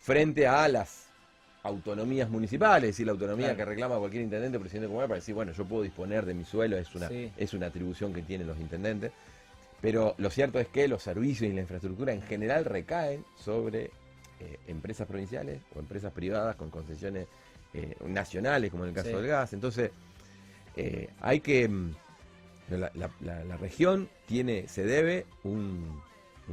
frente 0.00 0.46
a 0.46 0.68
las 0.68 1.06
autonomías 1.62 2.28
municipales, 2.28 2.90
es 2.90 2.96
decir, 2.96 3.06
la 3.06 3.12
autonomía 3.12 3.56
que 3.56 3.64
reclama 3.64 3.98
cualquier 3.98 4.22
intendente 4.22 4.58
o 4.58 4.60
presidente 4.60 4.86
comunal 4.86 5.08
para 5.08 5.18
decir, 5.18 5.34
bueno, 5.34 5.52
yo 5.52 5.64
puedo 5.64 5.82
disponer 5.82 6.26
de 6.26 6.34
mi 6.34 6.44
suelo, 6.44 6.76
es 6.76 6.94
una, 6.94 7.08
es 7.10 7.54
una 7.54 7.68
atribución 7.68 8.12
que 8.12 8.20
tienen 8.20 8.46
los 8.46 8.60
intendentes. 8.60 9.12
Pero 9.80 10.14
lo 10.18 10.28
cierto 10.28 10.60
es 10.60 10.68
que 10.68 10.88
los 10.88 11.02
servicios 11.02 11.50
y 11.50 11.54
la 11.54 11.62
infraestructura 11.62 12.12
en 12.12 12.22
general 12.22 12.66
recaen 12.66 13.24
sobre 13.38 13.84
eh, 14.40 14.58
empresas 14.68 15.06
provinciales 15.06 15.60
o 15.74 15.78
empresas 15.78 16.12
privadas 16.12 16.56
con 16.56 16.68
concesiones 16.70 17.26
eh, 17.72 17.96
nacionales, 18.06 18.70
como 18.70 18.84
en 18.84 18.90
el 18.90 18.94
caso 18.94 19.16
del 19.16 19.26
gas. 19.26 19.54
Entonces, 19.54 19.90
eh, 20.76 21.08
hay 21.20 21.40
que... 21.40 21.70
La, 22.70 23.56
región 23.58 24.08
tiene, 24.26 24.68
se 24.68 24.84
debe 24.84 25.26
un, 25.42 26.00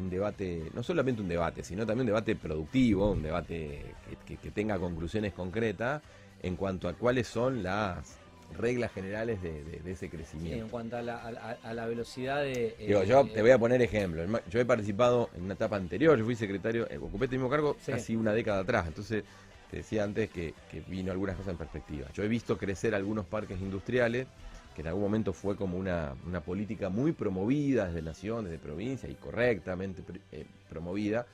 debate, 0.09 0.69
no 0.73 0.83
solamente 0.83 1.21
un 1.21 1.29
debate, 1.29 1.63
sino 1.63 1.85
también 1.85 2.01
un 2.01 2.07
debate 2.07 2.35
productivo, 2.35 3.11
un 3.11 3.23
debate 3.23 3.85
que 4.25 4.51
tenga 4.51 4.77
conclusiones 4.77 5.33
concretas 5.33 6.01
en 6.41 6.55
cuanto 6.55 6.87
a 6.87 6.93
cuáles 6.93 7.27
son 7.27 7.63
las 7.63 8.17
reglas 8.57 8.91
generales 8.91 9.41
de, 9.41 9.81
ese 9.85 10.09
crecimiento. 10.09 10.63
en 10.63 10.69
cuanto 10.69 10.97
a 10.97 11.01
la, 11.01 11.85
velocidad 11.85 12.41
de... 12.41 12.75
Digo, 12.79 13.03
yo 13.03 13.25
te 13.25 13.41
voy 13.41 13.51
a 13.51 13.57
poner 13.57 13.81
ejemplo. 13.81 14.23
Yo 14.49 14.59
he 14.59 14.65
participado 14.65 15.29
en 15.35 15.43
una 15.43 15.53
etapa 15.53 15.77
anterior, 15.77 16.17
yo 16.17 16.25
fui 16.25 16.35
secretario, 16.35 16.89
eh, 16.89 16.97
ocupé 16.97 17.25
este 17.25 17.37
mismo 17.37 17.49
cargo 17.49 17.77
casi 17.85 18.15
una 18.15 18.33
década 18.33 18.61
atrás, 18.61 18.87
entonces 18.87 19.23
te 19.69 19.77
decía 19.77 20.03
antes 20.03 20.29
que, 20.29 20.53
vino 20.87 21.11
algunas 21.11 21.35
cosas 21.35 21.51
en 21.51 21.57
perspectiva. 21.57 22.07
Yo 22.13 22.23
he 22.23 22.27
visto 22.27 22.57
crecer 22.57 22.93
algunos 22.93 23.25
parques 23.25 23.59
industriales, 23.61 24.27
que 24.75 24.81
en 24.81 24.87
algún 24.87 25.03
momento 25.03 25.33
fue 25.33 25.55
como 25.55 25.77
una, 25.77 26.15
política 26.45 26.89
muy 26.89 27.11
promovida 27.11 27.87
desde 27.87 28.01
nación, 28.01 28.45
desde 28.45 28.57
provincia 28.57 29.09
y 29.09 29.15
correctamente 29.15 30.01
eh, 30.31 30.45
promovida, 30.69 31.25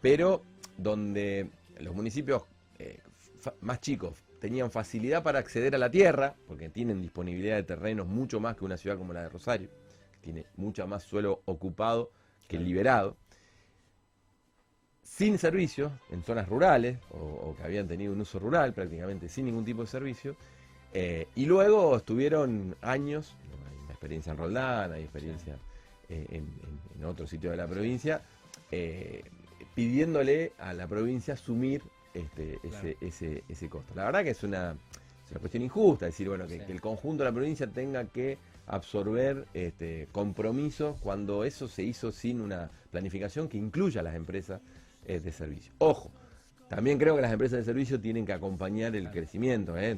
pero 0.00 0.42
donde 0.76 1.48
los 1.78 1.94
municipios 1.94 2.42
eh, 2.78 3.00
más 3.60 3.80
chicos 3.80 4.18
tenían 4.40 4.70
facilidad 4.72 5.22
para 5.22 5.38
acceder 5.38 5.74
a 5.74 5.78
la 5.78 5.90
tierra, 5.90 6.34
porque 6.48 6.68
tienen 6.68 7.00
disponibilidad 7.00 7.56
de 7.56 7.62
terrenos 7.62 8.08
mucho 8.08 8.40
más 8.40 8.56
que 8.56 8.64
una 8.64 8.76
ciudad 8.76 8.98
como 8.98 9.12
la 9.12 9.22
de 9.22 9.28
Rosario, 9.28 9.68
que 10.12 10.18
tiene 10.20 10.46
mucho 10.56 10.86
más 10.86 11.04
suelo 11.04 11.42
ocupado 11.44 12.10
que 12.48 12.58
liberado, 12.58 13.16
sin 15.02 15.38
servicios, 15.38 15.92
en 16.10 16.24
zonas 16.24 16.48
rurales, 16.48 16.98
o, 17.10 17.54
que 17.56 17.62
habían 17.62 17.86
tenido 17.86 18.12
un 18.12 18.20
uso 18.20 18.38
rural 18.38 18.72
prácticamente 18.72 19.28
sin 19.28 19.44
ningún 19.44 19.64
tipo 19.64 19.82
de 19.82 19.86
servicio, 19.86 20.36
eh, 20.94 21.26
y 21.34 21.46
luego 21.46 21.96
estuvieron 21.96 22.76
años, 22.82 23.34
hay 23.70 23.90
experiencia 23.90 24.32
en 24.32 24.38
Roldán, 24.38 24.92
hay 24.92 25.02
experiencia 25.02 25.56
eh, 26.08 26.26
en, 26.30 27.04
otro 27.04 27.26
sitio 27.26 27.50
de 27.50 27.56
la 27.56 27.66
provincia, 27.66 28.22
eh, 28.70 29.24
pidiéndole 29.74 30.52
a 30.58 30.72
la 30.72 30.86
provincia 30.86 31.34
asumir 31.34 31.82
este, 32.14 32.60
ese, 32.62 32.96
ese, 33.00 33.42
ese 33.48 33.68
costo. 33.68 33.92
La 33.96 34.04
verdad 34.04 34.22
que 34.22 34.30
es 34.30 34.42
una, 34.44 34.76
cuestión 35.40 35.64
injusta, 35.64 36.06
decir, 36.06 36.28
bueno, 36.28 36.46
que, 36.46 36.56
el 36.56 36.80
conjunto 36.80 37.24
de 37.24 37.30
la 37.30 37.34
provincia 37.34 37.66
tenga 37.66 38.04
que 38.04 38.38
absorber 38.68 39.46
este, 39.52 40.06
compromisos 40.12 40.96
cuando 41.00 41.42
eso 41.42 41.66
se 41.66 41.82
hizo 41.82 42.12
sin 42.12 42.40
una 42.40 42.70
planificación 42.92 43.48
que 43.48 43.56
incluya 43.56 44.02
a 44.02 44.04
las 44.04 44.14
empresas 44.14 44.60
de 45.04 45.32
servicio. 45.32 45.72
Ojo, 45.78 46.12
también 46.74 46.98
creo 46.98 47.14
que 47.14 47.20
las 47.20 47.32
empresas 47.32 47.58
de 47.58 47.64
servicio 47.64 48.00
tienen 48.00 48.24
que 48.24 48.32
acompañar 48.32 48.96
el 48.96 49.10
crecimiento, 49.10 49.76
¿eh? 49.76 49.94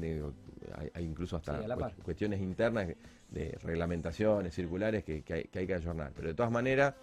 hay, 0.93 1.05
incluso 1.05 1.37
hasta 1.37 1.63
cuestiones 2.03 2.41
internas 2.41 2.89
de 3.31 3.57
reglamentaciones 3.63 4.53
circulares 4.53 5.05
que, 5.05 5.23
hay, 5.29 5.45
que 5.45 5.59
hay 5.61 5.67
que 5.69 5.75
ayornar, 5.75 6.11
pero 6.17 6.27
de 6.27 6.35
todas 6.35 6.51
maneras 6.51 6.95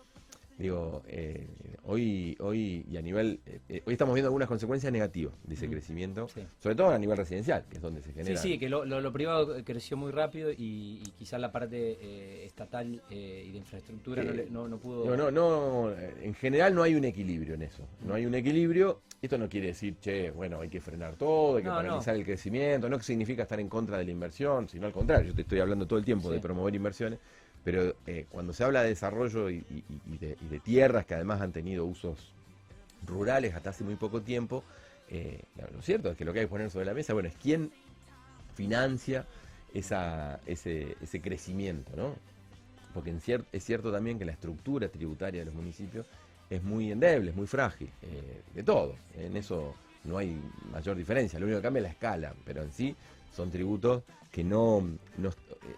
Digo, 0.61 1.01
eh, 1.07 1.47
hoy, 1.85 2.37
hoy 2.39 2.85
y 2.87 2.95
a 2.95 3.01
nivel, 3.01 3.39
eh, 3.47 3.59
eh, 3.67 3.83
hoy 3.83 3.93
estamos 3.93 4.13
viendo 4.13 4.27
algunas 4.27 4.47
consecuencias 4.47 4.93
negativas 4.93 5.33
de 5.43 5.55
ese 5.55 5.67
crecimiento, 5.67 6.27
sobre 6.59 6.75
todo 6.75 6.89
a 6.89 6.99
nivel 6.99 7.17
residencial, 7.17 7.65
que 7.67 7.77
es 7.77 7.81
donde 7.81 8.01
se 8.03 8.13
genera. 8.13 8.39
Sí, 8.39 8.53
sí, 8.53 8.59
que 8.59 8.69
lo, 8.69 9.11
privado 9.11 9.55
creció 9.65 9.97
muy 9.97 10.11
rápido 10.11 10.51
y, 10.51 11.01
quizás 11.17 11.41
la 11.41 11.51
parte 11.51 12.45
estatal 12.45 13.01
y 13.09 13.51
de 13.51 13.57
infraestructura 13.57 14.23
no, 14.51 14.67
no, 14.67 14.77
pudo. 14.77 15.05
No, 15.05 15.17
no, 15.17 15.31
no, 15.31 15.91
en 16.21 16.33
general 16.35 16.75
no 16.75 16.83
hay 16.83 16.93
un 16.93 17.05
equilibrio 17.05 17.55
en 17.55 17.63
eso. 17.63 17.87
No 18.05 18.13
hay 18.13 18.27
un 18.27 18.35
equilibrio. 18.35 19.01
Esto 19.19 19.37
no 19.37 19.47
quiere 19.49 19.67
decir, 19.67 19.97
che, 19.99 20.31
bueno, 20.31 20.61
hay 20.61 20.69
que 20.69 20.81
frenar 20.81 21.15
todo, 21.15 21.57
hay 21.57 21.63
que 21.63 21.69
paralizar 21.69 22.15
el 22.15 22.25
crecimiento, 22.25 22.89
no 22.89 22.97
que 22.97 23.03
significa 23.03 23.43
estar 23.43 23.59
en 23.59 23.69
contra 23.69 23.97
de 23.97 24.05
la 24.05 24.11
inversión, 24.11 24.67
sino 24.67 24.87
al 24.87 24.93
contrario, 24.93 25.29
yo 25.29 25.35
te 25.35 25.41
estoy 25.41 25.59
hablando 25.59 25.85
todo 25.85 25.99
el 25.99 26.05
tiempo 26.05 26.31
de 26.31 26.39
promover 26.39 26.73
inversiones 26.73 27.19
pero 27.63 27.95
eh, 28.07 28.25
cuando 28.29 28.53
se 28.53 28.63
habla 28.63 28.81
de 28.83 28.89
desarrollo 28.89 29.49
y, 29.49 29.63
de, 30.19 30.59
tierras 30.63 31.05
que 31.05 31.15
además 31.15 31.41
han 31.41 31.51
tenido 31.51 31.85
usos 31.85 32.33
rurales 33.05 33.53
hasta 33.53 33.71
hace 33.71 33.83
muy 33.83 33.95
poco 33.95 34.21
tiempo, 34.21 34.63
eh, 35.09 35.41
lo 35.73 35.81
cierto 35.81 36.09
es 36.11 36.17
que 36.17 36.25
lo 36.25 36.33
que 36.33 36.39
hay 36.39 36.45
que 36.45 36.49
poner 36.49 36.69
sobre 36.71 36.85
la 36.85 36.93
mesa, 36.93 37.13
bueno, 37.13 37.29
es 37.29 37.35
quién 37.35 37.71
financia 38.55 39.25
esa, 39.73 40.39
ese, 40.45 40.95
crecimiento, 41.21 41.91
¿no? 41.95 42.15
Porque 42.93 43.13
es 43.51 43.63
cierto 43.63 43.91
también 43.91 44.19
que 44.19 44.25
la 44.25 44.33
estructura 44.33 44.89
tributaria 44.89 45.41
de 45.41 45.45
los 45.45 45.55
municipios 45.55 46.05
es 46.49 46.61
muy 46.61 46.91
endeble, 46.91 47.31
es 47.31 47.35
muy 47.35 47.47
frágil, 47.47 47.89
eh, 48.01 48.41
de 48.53 48.63
todo. 48.63 48.95
En 49.15 49.37
eso 49.37 49.73
no 50.03 50.17
hay 50.17 50.37
mayor 50.71 50.97
diferencia, 50.97 51.39
lo 51.39 51.45
único 51.45 51.59
que 51.59 51.63
cambia 51.63 51.79
es 51.79 51.83
la 51.83 51.89
escala, 51.89 52.33
pero 52.43 52.63
en 52.63 52.71
sí 52.71 52.95
son 53.33 53.49
tributos 53.49 54.03
que 54.31 54.43
no, 54.43 54.85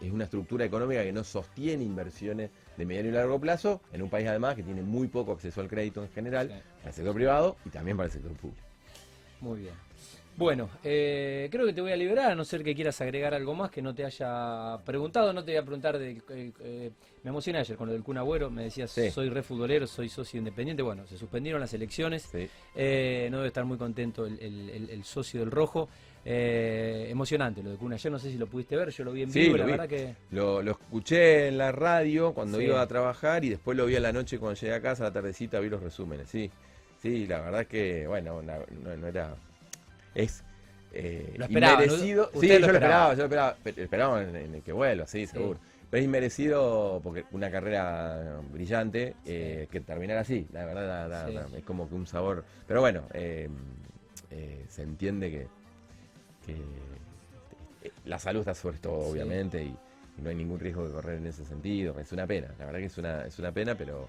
es 0.01 0.11
una 0.11 0.25
estructura 0.25 0.65
económica 0.65 1.03
que 1.03 1.13
no 1.13 1.23
sostiene 1.23 1.83
inversiones 1.83 2.49
de 2.77 2.85
mediano 2.85 3.09
y 3.09 3.11
largo 3.11 3.39
plazo, 3.39 3.81
en 3.91 4.01
un 4.01 4.09
país 4.09 4.27
además 4.27 4.55
que 4.55 4.63
tiene 4.63 4.81
muy 4.81 5.07
poco 5.07 5.33
acceso 5.33 5.61
al 5.61 5.67
crédito 5.67 6.03
en 6.03 6.09
general, 6.11 6.47
para 6.77 6.89
el 6.89 6.93
sector 6.93 7.13
privado 7.15 7.57
y 7.65 7.69
también 7.69 7.97
para 7.97 8.07
el 8.07 8.11
sector 8.11 8.31
público. 8.33 8.61
Muy 9.41 9.59
bien. 9.61 9.73
Bueno, 10.35 10.67
eh, 10.83 11.47
creo 11.51 11.65
que 11.65 11.73
te 11.73 11.81
voy 11.81 11.91
a 11.91 11.95
liberar, 11.95 12.31
a 12.31 12.35
no 12.35 12.43
ser 12.43 12.63
que 12.63 12.73
quieras 12.73 12.99
agregar 13.01 13.35
algo 13.35 13.53
más 13.53 13.69
que 13.69 13.83
no 13.83 13.93
te 13.93 14.03
haya 14.03 14.79
preguntado. 14.83 15.31
No 15.31 15.43
te 15.43 15.51
voy 15.51 15.57
a 15.59 15.61
preguntar, 15.61 15.99
de, 15.99 16.11
eh, 16.11 16.51
eh, 16.59 16.91
me 17.23 17.29
emocioné 17.29 17.59
ayer 17.59 17.77
con 17.77 17.87
lo 17.87 17.93
del 17.93 18.01
Kun 18.01 18.17
Agüero, 18.17 18.49
me 18.49 18.63
decías, 18.63 18.91
soy 19.13 19.29
re 19.29 19.43
futbolero, 19.43 19.85
soy 19.85 20.09
socio 20.09 20.39
independiente. 20.39 20.81
Bueno, 20.81 21.05
se 21.05 21.17
suspendieron 21.19 21.61
las 21.61 21.73
elecciones, 21.75 22.33
no 22.33 22.39
debe 22.73 23.47
estar 23.47 23.65
muy 23.65 23.77
contento 23.77 24.25
el 24.25 25.03
socio 25.03 25.41
del 25.41 25.51
Rojo. 25.51 25.87
Eh, 26.25 27.07
emocionante 27.09 27.61
lo 27.61 27.71
de 27.71 27.75
Kun 27.75 27.91
ayer, 27.91 28.09
no 28.11 28.17
sé 28.17 28.31
si 28.31 28.37
lo 28.37 28.47
pudiste 28.47 28.77
ver, 28.77 28.89
yo 28.89 29.03
lo 29.03 29.11
vi 29.11 29.23
en 29.23 29.31
vivo, 29.31 29.57
la 29.57 29.65
verdad 29.65 29.89
que... 29.89 30.15
Lo, 30.31 30.61
escuché 30.61 31.49
en 31.49 31.57
la 31.57 31.73
radio 31.73 32.33
cuando 32.33 32.61
iba 32.61 32.81
a 32.81 32.87
trabajar 32.87 33.43
y 33.43 33.49
después 33.49 33.75
lo 33.75 33.85
vi 33.85 33.97
a 33.97 33.99
la 33.99 34.13
noche 34.13 34.39
cuando 34.39 34.57
llegué 34.59 34.73
a 34.73 34.81
casa, 34.81 35.03
a 35.03 35.07
la 35.07 35.13
tardecita 35.13 35.59
vi 35.59 35.69
los 35.69 35.83
resúmenes, 35.83 36.29
sí. 36.29 36.49
Sí, 37.01 37.27
la 37.27 37.41
verdad 37.41 37.65
que, 37.65 38.07
bueno, 38.07 38.41
no, 38.41 39.07
era... 39.07 39.35
Es... 40.15 40.43
Eh, 40.93 41.33
lo 41.37 41.45
esperaba, 41.45 41.83
inmerecido. 41.83 42.29
Sí, 42.39 42.47
yo 42.47 42.59
lo 42.59 42.67
esperaba, 42.67 43.13
yo 43.13 43.17
lo 43.17 43.23
esperaba, 43.23 43.57
esperaba 43.65 44.23
en, 44.23 44.55
el 44.55 44.61
que 44.61 44.71
vuelva, 44.71 45.07
sí, 45.07 45.25
seguro. 45.25 45.59
Pero 45.89 45.99
es 45.99 46.05
inmerecido 46.05 47.01
porque 47.03 47.25
una 47.31 47.51
carrera 47.51 48.39
brillante 48.51 49.15
eh, 49.25 49.67
que 49.71 49.81
terminara 49.81 50.21
así, 50.21 50.47
la 50.53 50.65
verdad, 50.65 51.55
es 51.57 51.63
como 51.63 51.89
que 51.89 51.95
un 51.95 52.07
sabor. 52.07 52.45
Pero 52.67 52.79
bueno, 52.79 53.03
eh, 53.13 53.49
se 54.69 54.83
entiende 54.83 55.31
que 55.31 55.47
eh, 56.51 57.91
la 58.05 58.19
salud 58.19 58.41
está 58.41 58.53
sobre 58.53 58.77
todo, 58.77 58.99
obviamente, 58.99 59.63
y, 59.63 59.75
no 60.21 60.29
hay 60.29 60.35
ningún 60.35 60.59
riesgo 60.59 60.87
de 60.87 60.93
correr 60.93 61.17
en 61.17 61.25
ese 61.25 61.43
sentido. 61.43 61.99
Es 61.99 62.11
una 62.11 62.27
pena, 62.27 62.47
la 62.59 62.65
verdad 62.65 62.79
que 62.79 62.85
es 62.85 62.97
una, 62.99 63.25
es 63.25 63.39
una 63.39 63.51
pena, 63.51 63.75
pero 63.75 64.07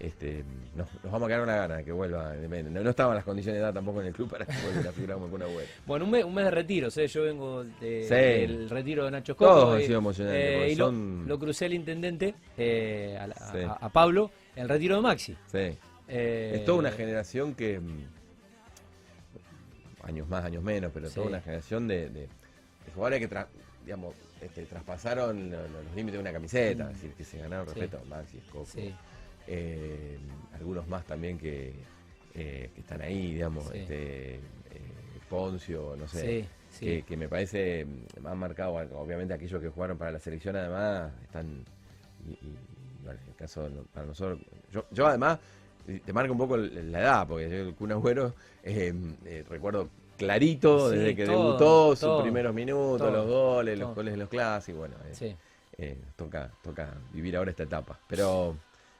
este, 0.00 0.44
nos, 0.74 0.88
vamos 1.04 1.24
a 1.24 1.26
quedar 1.26 1.42
una 1.42 1.56
gana 1.56 1.82
que 1.82 1.92
vuelva. 1.92 2.34
No, 2.34 2.82
no 2.82 2.90
estaban 2.90 3.14
las 3.14 3.24
condiciones 3.24 3.60
de 3.60 3.64
edad 3.64 3.74
tampoco 3.74 4.00
en 4.00 4.06
el 4.08 4.12
club 4.12 4.30
para 4.30 4.46
que 4.46 4.52
vuelva 4.64 4.90
a 4.90 4.92
figurar 4.92 5.18
como 5.18 5.34
una 5.34 5.46
buena. 5.46 5.68
Bueno, 5.86 6.06
un 6.06 6.10
mes, 6.10 6.24
un 6.24 6.34
mes 6.34 6.44
de 6.46 6.50
retiro, 6.50 6.90
¿sí? 6.90 7.06
yo 7.06 7.22
vengo 7.22 7.64
del 7.80 8.70
retiro 8.70 9.04
de 9.04 9.10
Nacho 9.10 9.32
Escoto. 9.32 9.52
Todos 9.52 9.76
han 9.76 9.82
sido 9.82 9.98
emocionantes. 9.98 10.42
Eh, 10.42 10.72
y 10.72 10.74
lo, 10.74 11.38
crucé 11.38 11.66
el 11.66 11.74
intendente, 11.74 12.34
eh, 12.56 13.18
a, 13.18 13.88
Pablo, 13.90 14.30
en 14.56 14.62
el 14.62 14.68
retiro 14.68 14.96
de 14.96 15.02
Maxi. 15.02 15.36
Sí. 15.46 15.78
es 16.08 16.64
toda 16.64 16.78
una 16.78 16.90
generación 16.90 17.54
que 17.54 17.78
mm, 17.78 18.21
años 20.02 20.28
más, 20.28 20.44
años 20.44 20.62
menos, 20.62 20.90
pero 20.92 21.10
toda 21.10 21.26
una 21.26 21.40
generación 21.40 21.88
de, 21.88 22.28
jugadores 22.94 23.28
que 23.28 23.46
digamos, 23.84 24.14
este, 24.40 24.64
traspasaron 24.64 25.50
los, 25.50 25.94
límites 25.94 26.14
de 26.14 26.18
una 26.18 26.32
camiseta, 26.32 26.90
es 26.90 26.94
decir, 26.94 27.12
que 27.14 27.24
se 27.24 27.38
ganaron 27.38 27.66
respeto, 27.66 28.00
Maxi, 28.08 28.38
Escoco, 28.38 28.66
eh, 29.46 30.18
algunos 30.54 30.86
más 30.86 31.04
también 31.04 31.38
que, 31.38 31.72
eh, 32.34 32.70
están 32.76 33.02
ahí, 33.02 33.34
digamos, 33.34 33.66
este, 33.72 34.36
eh, 34.36 34.40
Poncio, 35.28 35.96
no 35.96 36.06
sé. 36.06 36.46
que, 36.78 37.16
me 37.16 37.28
parece 37.28 37.84
mm, 37.84 38.26
han 38.26 38.38
marcado, 38.38 38.74
obviamente 38.98 39.34
aquellos 39.34 39.60
que 39.60 39.68
jugaron 39.68 39.98
para 39.98 40.12
la 40.12 40.18
selección 40.18 40.56
además 40.56 41.12
están, 41.22 41.64
y, 42.26 42.38
bueno, 43.02 43.18
en 43.22 43.28
el 43.28 43.34
caso 43.34 43.68
para 43.92 44.06
nosotros, 44.06 44.40
yo, 44.70 44.86
yo 44.90 45.06
además 45.06 45.38
te 46.04 46.12
marca 46.12 46.32
un 46.32 46.38
poco 46.38 46.56
la 46.56 47.00
edad, 47.00 47.26
porque 47.26 47.48
yo 47.48 47.56
el 47.56 47.74
Kun 47.74 47.92
Agüero 47.92 48.34
eh, 48.62 48.92
eh, 49.24 49.44
recuerdo 49.48 49.88
clarito 50.16 50.90
desde 50.90 51.16
que 51.16 51.26
debutó, 51.26 51.96
sus 51.96 52.22
primeros 52.22 52.54
minutos, 52.54 53.12
los 53.12 53.26
goles, 53.26 53.78
los 53.78 53.94
goles 53.94 54.12
de 54.12 54.18
los 54.18 54.28
clásicos, 54.28 54.80
bueno, 54.80 54.96
eh, 55.78 55.98
toca, 56.16 56.50
toca 56.62 56.94
vivir 57.12 57.36
ahora 57.36 57.50
esta 57.50 57.64
etapa. 57.64 57.98
Pero 58.06 58.56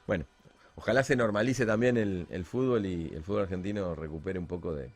bueno, 0.07 0.25
ojalá 0.77 1.03
se 1.03 1.15
normalice 1.17 1.65
también 1.65 1.97
el, 1.97 2.45
fútbol 2.45 2.87
y 2.87 3.13
el 3.15 3.23
fútbol 3.23 3.43
argentino 3.43 3.95
recupere 3.95 4.39
un 4.39 4.47
poco 4.47 4.75
de, 4.75 4.91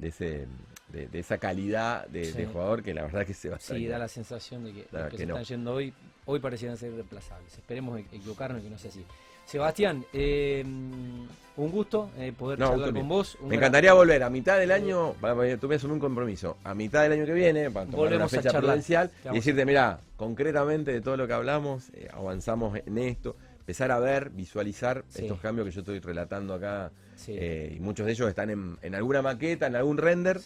ese 0.00 0.48
de, 0.88 1.08
esa 1.12 1.38
calidad 1.38 2.06
de, 2.08 2.46
jugador 2.46 2.82
que 2.82 2.92
la 2.92 3.02
verdad 3.02 3.26
que 3.26 3.34
se 3.34 3.48
va 3.48 3.56
a 3.56 3.60
Sí, 3.60 3.86
da 3.86 3.98
la 3.98 4.08
sensación 4.08 4.64
de 4.64 4.72
que, 4.72 4.84
que, 5.10 5.16
se 5.16 5.22
están 5.24 5.44
yendo 5.44 5.74
hoy, 5.74 5.94
hoy 6.24 6.40
parecían 6.40 6.76
ser 6.76 6.92
reemplazables. 6.92 7.52
Esperemos 7.52 8.00
equivocarnos 8.00 8.60
y 8.60 8.64
que 8.64 8.70
no 8.70 8.78
sea 8.78 8.90
así. 8.90 9.04
Sebastián, 9.46 10.04
eh, 10.12 10.64
un 10.64 11.70
gusto 11.70 12.10
eh, 12.18 12.32
poder 12.36 12.58
charlar 12.58 12.92
con 12.92 13.08
vos. 13.08 13.36
Me 13.46 13.56
encantaría 13.56 13.92
volver 13.92 14.22
a 14.22 14.30
mitad 14.30 14.58
del 14.58 14.70
año, 14.70 15.14
tú 15.60 15.68
me 15.68 15.76
un 15.76 15.98
compromiso, 15.98 16.56
a 16.64 16.74
mitad 16.74 17.02
del 17.02 17.12
año 17.12 17.26
que 17.26 17.34
viene, 17.34 17.70
para 17.70 17.86
tomar 17.86 18.14
una 18.14 18.28
fecha 18.28 18.58
prudencial 18.58 19.10
y 19.30 19.34
decirte, 19.34 19.64
mira, 19.64 20.00
concretamente 20.16 20.92
de 20.92 21.00
todo 21.00 21.16
lo 21.16 21.26
que 21.26 21.32
hablamos, 21.32 21.90
eh, 21.92 22.08
avanzamos 22.12 22.78
en 22.84 22.98
esto, 22.98 23.36
empezar 23.58 23.90
a 23.90 23.98
ver, 23.98 24.30
visualizar 24.30 25.04
estos 25.14 25.38
cambios 25.40 25.66
que 25.66 25.72
yo 25.72 25.80
estoy 25.80 26.00
relatando 26.00 26.54
acá, 26.54 26.90
y 27.28 27.78
muchos 27.80 28.06
de 28.06 28.12
ellos 28.12 28.28
están 28.28 28.50
en, 28.50 28.94
alguna 28.94 29.22
maqueta, 29.22 29.66
en 29.66 29.76
algún 29.76 29.98
render, 29.98 30.40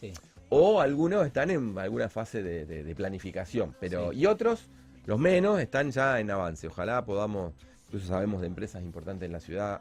o 0.48 0.80
algunos 0.80 1.26
están 1.26 1.50
en 1.50 1.78
alguna 1.78 2.09
fase 2.09 2.42
de, 2.42 2.94
planificación, 2.94 3.74
pero 3.78 4.12
y 4.12 4.26
otros, 4.26 4.68
los 5.06 5.20
menos, 5.20 5.61
están 5.61 5.92
ya 5.92 6.18
en 6.18 6.30
avance. 6.32 6.66
Ojalá 6.66 7.04
podamos 7.04 7.52
Incluso 7.87 8.09
sabemos 8.09 8.40
de 8.40 8.46
empresas 8.49 8.83
importantes 8.83 9.27
en 9.27 9.33
la 9.33 9.40
ciudad 9.40 9.81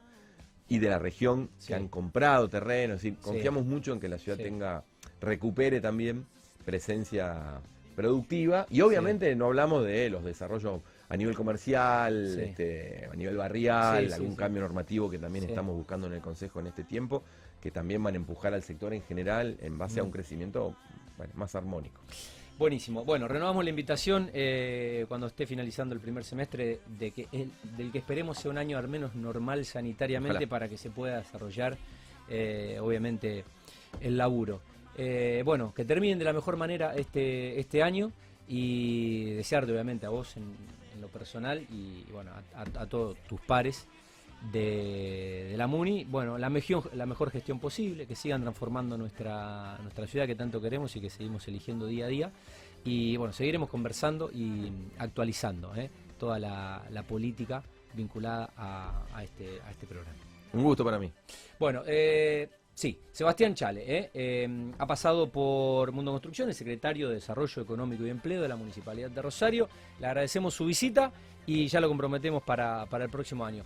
y 0.68 0.80
de 0.80 0.90
la 0.90 1.00
región 1.00 1.50
que 1.66 1.76
han 1.76 1.88
comprado 1.88 2.50
terrenos. 2.50 3.04
y 3.04 3.14
confiamos 3.14 3.66
mucho 3.66 3.94
en 3.94 4.00
que 4.00 4.10
la 4.10 4.18
ciudad 4.18 4.38
tenga, 4.38 4.84
recupere 5.22 5.82
también 5.82 6.26
presencia 6.66 7.62
productiva. 7.96 8.66
Y 8.70 8.82
obviamente 8.82 9.36
no 9.36 9.46
hablamos 9.46 9.86
de 9.86 10.10
los 10.10 10.24
desarrollos 10.24 10.82
a 11.08 11.18
nivel 11.18 11.36
comercial, 11.36 12.40
este, 12.40 13.08
a 13.12 13.16
nivel 13.16 13.38
barrial, 13.38 14.12
algún 14.12 14.36
cambio 14.36 14.62
normativo 14.62 15.10
que 15.10 15.20
también 15.20 15.46
estamos 15.46 15.76
buscando 15.76 16.08
en 16.08 16.14
el 16.14 16.22
Consejo 16.22 16.60
en 16.60 16.68
este 16.68 16.84
tiempo, 16.84 17.24
que 17.62 17.72
también 17.72 18.04
van 18.04 18.16
a 18.16 18.18
empujar 18.18 18.54
al 18.54 18.64
sector 18.64 18.94
en 18.94 19.04
general 19.04 19.58
en 19.62 19.78
base 19.78 20.00
a 20.00 20.04
un 20.04 20.10
mm. 20.10 20.14
crecimiento 20.14 20.76
más 21.36 21.56
armónico. 21.56 22.02
Buenísimo. 22.58 23.04
Bueno, 23.04 23.28
renovamos 23.28 23.66
la 23.66 23.70
invitación 23.70 24.30
eh, 24.34 25.06
cuando 25.10 25.28
esté 25.28 25.46
finalizando 25.46 25.94
el 25.94 26.00
primer 26.00 26.24
semestre 26.24 26.80
de 26.88 27.12
que 27.12 27.28
el, 27.34 27.52
del 27.76 27.92
que 27.92 27.98
esperemos 27.98 28.38
sea 28.38 28.50
un 28.50 28.58
año 28.58 28.78
al 28.78 28.88
menos 28.88 29.14
normal 29.14 29.66
sanitariamente 29.66 30.48
para 30.48 30.70
que 30.70 30.78
se 30.78 30.90
pueda 30.90 31.18
desarrollar, 31.18 31.78
eh, 32.30 32.78
obviamente, 32.82 33.44
el 34.00 34.16
laburo. 34.16 34.62
Eh, 34.98 35.42
bueno, 35.44 35.74
que 35.74 35.84
terminen 35.84 36.18
de 36.18 36.24
la 36.24 36.32
mejor 36.32 36.56
manera 36.56 36.96
este, 36.96 37.60
este 37.60 37.84
año 37.84 38.14
y 38.48 39.32
desearte, 39.32 39.74
obviamente, 39.74 40.06
a 40.06 40.10
vos 40.10 40.38
en, 40.38 40.76
lo 41.02 41.10
personal 41.10 41.60
y, 41.70 42.06
bueno, 42.14 42.32
a 42.56 42.86
todos 42.86 43.18
tus 43.28 43.42
pares 43.42 43.86
de, 44.52 45.54
la 45.58 45.68
MUNI, 45.68 46.06
bueno, 46.06 46.38
la 46.38 46.50
mejor, 46.50 46.94
la 46.96 47.06
mejor 47.06 47.32
gestión 47.32 47.60
posible, 47.60 48.06
que 48.06 48.16
sigan 48.16 48.42
transformando 48.42 48.98
nuestra, 48.98 49.78
nuestra 49.82 50.08
ciudad 50.08 50.28
que 50.28 50.36
tanto 50.36 50.62
queremos 50.62 50.96
y 50.96 51.02
que 51.02 51.10
seguimos 51.10 51.48
eligiendo 51.48 51.86
día 51.88 52.06
a 52.06 52.10
día. 52.10 52.32
Y 52.84 53.18
bueno, 53.18 53.34
seguiremos 53.34 53.70
conversando 53.70 54.30
y 54.32 54.72
actualizando 55.00 55.76
¿eh? 55.76 55.90
toda 56.20 56.40
la, 56.40 57.04
política 57.08 57.64
vinculada 57.94 58.52
a, 58.56 59.24
este, 59.24 59.60
a 59.62 59.72
este 59.72 59.88
programa. 59.88 60.18
Un 60.54 60.64
gusto 60.64 60.86
para 60.86 60.98
mí. 60.98 61.12
Bueno, 61.60 61.84
eh, 61.86 62.50
sí, 62.74 62.98
Sebastián 63.12 63.54
Chale 63.54 63.84
¿eh? 63.86 64.12
eh, 64.14 64.72
ha 64.78 64.86
pasado 64.88 65.30
por 65.30 65.92
Mundo 65.92 66.12
Construcción, 66.12 66.48
el 66.48 66.56
secretario 66.56 67.10
de 67.10 67.16
Desarrollo 67.16 67.62
Económico 67.62 68.06
y 68.06 68.10
Empleo 68.10 68.42
de 68.42 68.48
la 68.48 68.56
Municipalidad 68.56 69.10
de 69.10 69.22
Rosario. 69.22 69.68
Le 70.00 70.08
agradecemos 70.08 70.54
su 70.54 70.66
visita 70.66 71.12
y 71.46 71.68
ya 71.68 71.82
lo 71.82 71.90
comprometemos 71.90 72.42
para, 72.44 72.86
para 72.86 73.04
el 73.04 73.10
próximo 73.10 73.46
año. 73.46 73.66